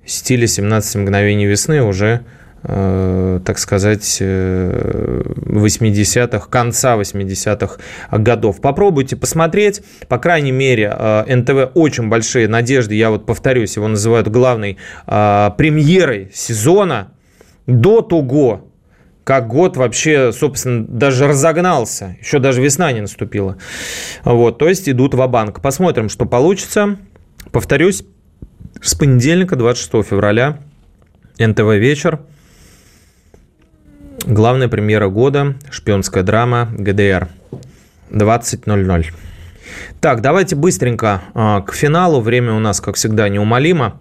стиле 0.05 0.47
17 0.47 0.95
мгновений 0.95 1.45
весны 1.45 1.84
уже 1.84 2.22
э, 2.63 3.39
так 3.45 3.59
сказать, 3.59 4.19
80-х, 4.22 6.38
э, 6.38 6.49
конца 6.49 6.95
80-х 6.95 7.78
годов. 8.11 8.59
Попробуйте 8.59 9.15
посмотреть. 9.15 9.84
По 10.07 10.17
крайней 10.17 10.51
мере, 10.51 10.89
НТВ 11.28 11.74
очень 11.76 12.09
большие 12.09 12.47
надежды. 12.47 12.95
Я 12.95 13.11
вот 13.11 13.28
повторюсь, 13.28 13.76
его 13.76 13.88
называют 13.88 14.30
главной 14.30 14.78
премьерой 15.05 16.32
сезона. 16.34 17.11
До 17.67 18.01
того, 18.01 18.70
как 19.24 19.47
год 19.47 19.78
вообще, 19.78 20.32
собственно, 20.32 20.86
даже 20.86 21.28
разогнался. 21.28 22.17
Еще 22.19 22.39
даже 22.39 22.61
весна 22.61 22.91
не 22.91 23.01
наступила. 23.01 23.57
Вот, 24.24 24.57
то 24.57 24.67
есть 24.67 24.89
идут 24.89 25.13
в 25.13 25.28
банк 25.28 25.61
Посмотрим, 25.61 26.09
что 26.09 26.26
получится. 26.26 26.97
Повторюсь, 27.51 28.03
с 28.82 28.95
понедельника, 28.95 29.55
26 29.55 30.07
февраля, 30.07 30.59
НТВ 31.38 31.59
«Вечер». 31.59 32.22
Главная 34.26 34.67
премьера 34.67 35.09
года, 35.09 35.55
шпионская 35.72 36.24
драма 36.24 36.69
ГДР. 36.72 37.28
20.00. 38.11 39.05
Так, 39.99 40.22
давайте 40.22 40.55
быстренько 40.55 41.22
а, 41.34 41.61
к 41.61 41.74
финалу. 41.74 42.22
Время 42.22 42.53
у 42.53 42.59
нас, 42.59 42.82
как 42.82 42.95
всегда, 42.95 43.30
неумолимо. 43.30 43.99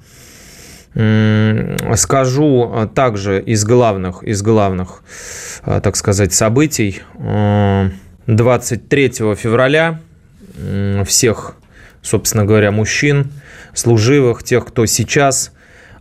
Скажу 0.92 2.70
а, 2.72 2.88
также 2.92 3.40
из 3.40 3.64
главных, 3.64 4.24
из 4.24 4.42
главных, 4.42 5.02
а, 5.62 5.80
так 5.80 5.96
сказать, 5.96 6.32
событий. 6.32 7.02
23 8.26 9.08
февраля 9.34 10.00
всех, 11.04 11.54
собственно 12.02 12.44
говоря, 12.44 12.70
мужчин, 12.72 13.30
служивых, 13.72 14.42
тех, 14.42 14.66
кто 14.66 14.86
сейчас 14.86 15.52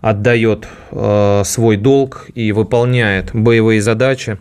отдает 0.01 0.67
свой 0.91 1.77
долг 1.77 2.27
и 2.33 2.51
выполняет 2.51 3.31
боевые 3.33 3.81
задачи, 3.81 4.37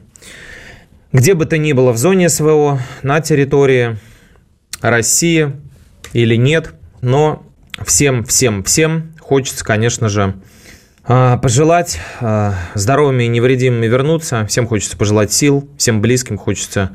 где 1.12 1.34
бы 1.34 1.46
то 1.46 1.56
ни 1.56 1.72
было 1.72 1.92
в 1.92 1.96
зоне 1.96 2.28
СВО, 2.28 2.80
на 3.02 3.20
территории 3.20 3.96
России 4.80 5.52
или 6.12 6.36
нет, 6.36 6.74
но 7.00 7.44
всем, 7.84 8.24
всем, 8.24 8.62
всем 8.64 9.07
хочется, 9.28 9.62
конечно 9.62 10.08
же, 10.08 10.36
а, 11.04 11.36
пожелать 11.36 12.00
а, 12.20 12.54
здоровыми 12.74 13.24
и 13.24 13.28
невредимыми 13.28 13.86
вернуться. 13.86 14.46
Всем 14.46 14.66
хочется 14.66 14.96
пожелать 14.96 15.30
сил, 15.30 15.68
всем 15.76 16.00
близким 16.00 16.38
хочется 16.38 16.92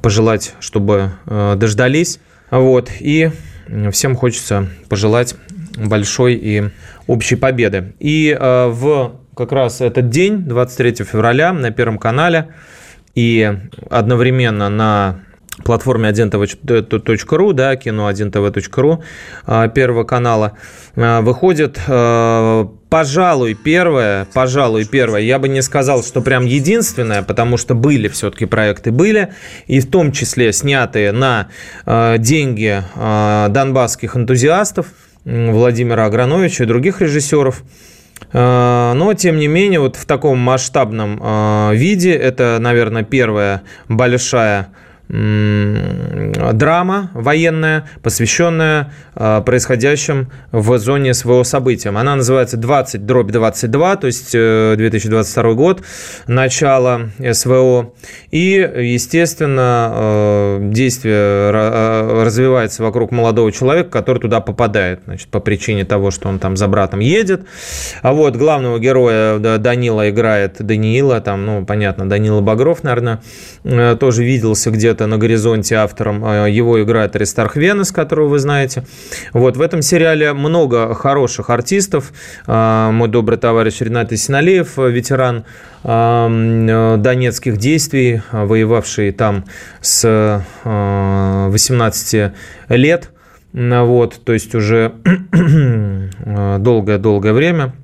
пожелать, 0.00 0.54
чтобы 0.60 1.10
а, 1.26 1.56
дождались. 1.56 2.20
Вот. 2.52 2.88
И 3.00 3.32
всем 3.90 4.14
хочется 4.14 4.68
пожелать 4.88 5.34
большой 5.76 6.34
и 6.34 6.70
общей 7.08 7.34
победы. 7.34 7.94
И 7.98 8.36
в 8.40 9.20
как 9.34 9.50
раз 9.50 9.80
этот 9.80 10.08
день, 10.08 10.44
23 10.44 11.04
февраля, 11.04 11.52
на 11.52 11.72
Первом 11.72 11.98
канале 11.98 12.54
и 13.14 13.58
одновременно 13.90 14.68
на 14.68 15.20
платформе 15.64 16.08
1tv.ru, 16.08 17.52
да, 17.52 17.74
кино1tv.ru 17.74 19.02
а, 19.46 19.68
Первого 19.68 20.04
канала 20.04 20.52
а, 20.96 21.20
выходит, 21.20 21.78
а, 21.86 22.68
пожалуй, 22.88 23.54
первое, 23.54 24.26
пожалуй, 24.32 24.86
первое, 24.86 25.20
я 25.20 25.38
бы 25.38 25.48
не 25.48 25.62
сказал, 25.62 26.02
что 26.02 26.22
прям 26.22 26.46
единственное, 26.46 27.22
потому 27.22 27.56
что 27.56 27.74
были 27.74 28.08
все-таки 28.08 28.46
проекты, 28.46 28.90
были, 28.90 29.34
и 29.66 29.80
в 29.80 29.90
том 29.90 30.12
числе 30.12 30.52
снятые 30.52 31.12
на 31.12 31.48
деньги 32.18 32.82
донбасских 32.96 34.16
энтузиастов, 34.16 34.86
Владимира 35.24 36.06
Аграновича 36.06 36.64
и 36.64 36.66
других 36.66 37.00
режиссеров. 37.00 37.62
Но, 38.32 39.14
тем 39.16 39.38
не 39.38 39.48
менее, 39.48 39.80
вот 39.80 39.96
в 39.96 40.04
таком 40.04 40.38
масштабном 40.38 41.72
виде 41.74 42.12
это, 42.12 42.58
наверное, 42.60 43.02
первая 43.02 43.62
большая 43.88 44.68
драма 45.12 47.10
военная, 47.12 47.84
посвященная 48.02 48.92
а, 49.14 49.42
происходящим 49.42 50.30
в 50.52 50.78
зоне 50.78 51.12
СВО 51.12 51.42
событиям. 51.42 51.98
Она 51.98 52.16
называется 52.16 52.56
20 52.56 53.04
дробь 53.04 53.30
22, 53.30 53.96
то 53.96 54.06
есть 54.06 54.32
2022 54.32 55.50
э, 55.50 55.54
год, 55.54 55.82
начало 56.26 57.10
СВО. 57.32 57.92
И, 58.30 58.52
естественно, 58.54 59.92
э, 59.94 60.58
действие 60.72 61.50
развивается 62.22 62.82
вокруг 62.82 63.10
молодого 63.10 63.52
человека, 63.52 63.90
который 63.90 64.18
туда 64.18 64.40
попадает, 64.40 65.00
значит, 65.04 65.28
по 65.28 65.40
причине 65.40 65.84
того, 65.84 66.10
что 66.10 66.30
он 66.30 66.38
там 66.38 66.56
за 66.56 66.68
братом 66.68 67.00
едет. 67.00 67.42
А 68.00 68.14
вот 68.14 68.36
главного 68.36 68.78
героя 68.78 69.38
Данила 69.38 70.08
играет 70.08 70.56
Даниила, 70.58 71.20
там, 71.20 71.44
ну, 71.44 71.66
понятно, 71.66 72.08
Данила 72.08 72.40
Багров, 72.40 72.82
наверное, 72.82 73.20
э, 73.64 73.94
тоже 74.00 74.24
виделся 74.24 74.70
где-то 74.70 75.01
где-то 75.02 75.06
на 75.06 75.18
горизонте 75.18 75.76
автором. 75.76 76.22
А, 76.24 76.46
его 76.46 76.82
играет 76.82 77.16
Аристарх 77.16 77.56
Венес, 77.56 77.92
которого 77.92 78.28
вы 78.28 78.38
знаете. 78.38 78.84
Вот, 79.32 79.56
в 79.56 79.60
этом 79.60 79.82
сериале 79.82 80.32
много 80.32 80.94
хороших 80.94 81.50
артистов. 81.50 82.12
А, 82.46 82.90
мой 82.90 83.08
добрый 83.08 83.38
товарищ 83.38 83.80
Ренат 83.80 84.12
Исиналиев, 84.12 84.76
ветеран 84.76 85.44
а, 85.84 86.96
донецких 86.98 87.56
действий, 87.56 88.22
воевавший 88.32 89.12
там 89.12 89.44
с 89.80 90.44
18 90.64 92.32
лет. 92.68 93.10
Вот, 93.52 94.20
то 94.24 94.32
есть 94.32 94.54
уже 94.54 94.92
долгое-долгое 96.58 97.32
время, 97.32 97.74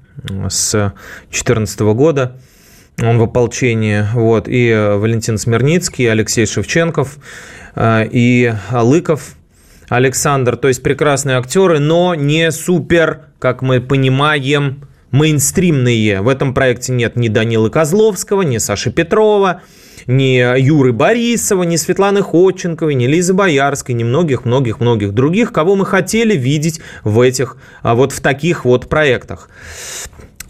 с 0.48 0.92
2014 1.30 1.80
года 1.80 2.38
он 3.01 3.18
в 3.18 3.22
ополчении, 3.22 4.05
вот, 4.12 4.49
и 4.49 4.68
э, 4.68 4.96
Валентин 4.96 5.38
Смирницкий, 5.38 6.11
Алексей 6.11 6.46
Шевченков, 6.46 7.18
э, 7.74 8.09
и 8.11 8.53
Лыков 8.72 9.34
Александр, 9.88 10.57
то 10.57 10.68
есть 10.68 10.82
прекрасные 10.82 11.38
актеры, 11.38 11.78
но 11.78 12.14
не 12.14 12.51
супер, 12.51 13.20
как 13.38 13.62
мы 13.62 13.80
понимаем, 13.80 14.88
мейнстримные. 15.11 16.20
В 16.20 16.28
этом 16.28 16.53
проекте 16.53 16.92
нет 16.92 17.16
ни 17.16 17.28
Данилы 17.28 17.70
Козловского, 17.70 18.42
ни 18.42 18.59
Саши 18.59 18.90
Петрова, 18.90 19.62
ни 20.07 20.61
Юры 20.61 20.92
Борисова, 20.92 21.62
ни 21.62 21.76
Светланы 21.76 22.22
Ходченковой, 22.22 22.94
ни 22.94 23.07
Лизы 23.07 23.32
Боярской, 23.32 23.94
ни 23.94 24.05
многих-многих-многих 24.05 25.12
других, 25.12 25.53
кого 25.53 25.76
мы 25.76 25.86
хотели 25.86 26.36
видеть 26.36 26.80
в 27.05 27.20
этих, 27.20 27.57
а 27.82 27.94
вот 27.94 28.12
в 28.12 28.20
таких 28.20 28.64
вот 28.64 28.88
проектах. 28.88 29.49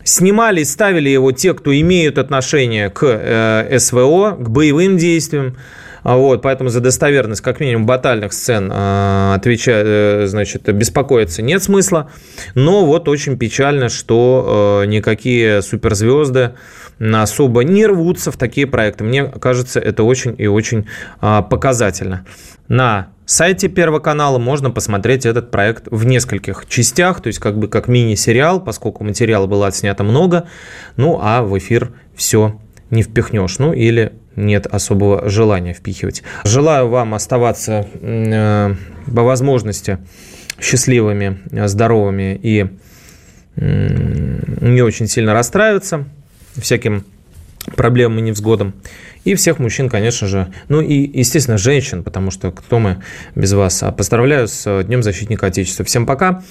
Снимали, 0.08 0.62
ставили 0.62 1.10
его 1.10 1.32
те, 1.32 1.52
кто 1.52 1.78
имеют 1.78 2.16
отношение 2.16 2.88
к 2.88 3.04
э, 3.04 3.78
СВО, 3.78 4.36
к 4.40 4.48
боевым 4.48 4.96
действиям. 4.96 5.58
А 6.02 6.16
вот, 6.16 6.42
поэтому 6.42 6.70
за 6.70 6.80
достоверность, 6.80 7.40
как 7.40 7.60
минимум, 7.60 7.86
батальных 7.86 8.32
сцен 8.32 8.70
э, 8.72 9.34
отвечать, 9.34 9.84
э, 9.86 10.26
значит, 10.26 10.72
беспокоиться 10.72 11.42
нет 11.42 11.62
смысла. 11.62 12.10
Но 12.54 12.84
вот 12.86 13.08
очень 13.08 13.38
печально, 13.38 13.88
что 13.88 14.82
э, 14.82 14.86
никакие 14.86 15.62
суперзвезды 15.62 16.52
особо 17.00 17.64
не 17.64 17.86
рвутся 17.86 18.32
в 18.32 18.36
такие 18.36 18.66
проекты. 18.66 19.04
Мне 19.04 19.24
кажется, 19.24 19.80
это 19.80 20.02
очень 20.02 20.34
и 20.38 20.46
очень 20.46 20.86
э, 21.20 21.42
показательно. 21.48 22.24
На 22.68 23.08
сайте 23.24 23.68
Первого 23.68 23.98
канала 23.98 24.38
можно 24.38 24.70
посмотреть 24.70 25.26
этот 25.26 25.50
проект 25.50 25.84
в 25.90 26.04
нескольких 26.04 26.66
частях, 26.68 27.20
то 27.20 27.28
есть 27.28 27.38
как 27.38 27.58
бы 27.58 27.68
как 27.68 27.88
мини-сериал, 27.88 28.60
поскольку 28.60 29.04
материала 29.04 29.46
было 29.46 29.68
отснято 29.68 30.04
много, 30.04 30.48
ну 30.96 31.18
а 31.22 31.42
в 31.42 31.56
эфир 31.56 31.92
все 32.14 32.60
не 32.90 33.02
впихнешь, 33.02 33.58
ну 33.58 33.72
или 33.72 34.12
нет 34.38 34.66
особого 34.66 35.28
желания 35.28 35.74
впихивать. 35.74 36.22
Желаю 36.44 36.88
вам 36.88 37.14
оставаться 37.14 37.86
э, 38.00 38.74
по 39.14 39.22
возможности 39.22 39.98
счастливыми, 40.60 41.38
здоровыми 41.66 42.38
и 42.42 42.66
э, 43.56 44.38
не 44.60 44.82
очень 44.82 45.06
сильно 45.06 45.34
расстраиваться 45.34 46.04
всяким 46.56 47.04
проблемам 47.76 48.18
и 48.18 48.22
невзгодам. 48.22 48.74
И 49.24 49.34
всех 49.34 49.58
мужчин, 49.58 49.88
конечно 49.90 50.26
же, 50.26 50.48
ну 50.68 50.80
и, 50.80 51.18
естественно, 51.18 51.58
женщин, 51.58 52.02
потому 52.02 52.30
что 52.30 52.50
кто 52.50 52.78
мы 52.78 53.02
без 53.34 53.52
вас. 53.52 53.82
А 53.82 53.92
поздравляю 53.92 54.48
с 54.48 54.82
Днем 54.84 55.02
Защитника 55.02 55.46
Отечества. 55.46 55.84
Всем 55.84 56.06
пока. 56.06 56.42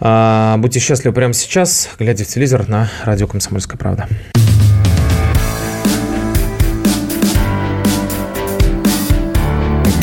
А, 0.00 0.56
будьте 0.58 0.80
счастливы 0.80 1.14
прямо 1.14 1.32
сейчас, 1.32 1.90
глядя 1.98 2.24
в 2.24 2.26
телевизор 2.26 2.68
на 2.68 2.90
радио 3.04 3.26
«Комсомольская 3.26 3.78
правда». 3.78 4.08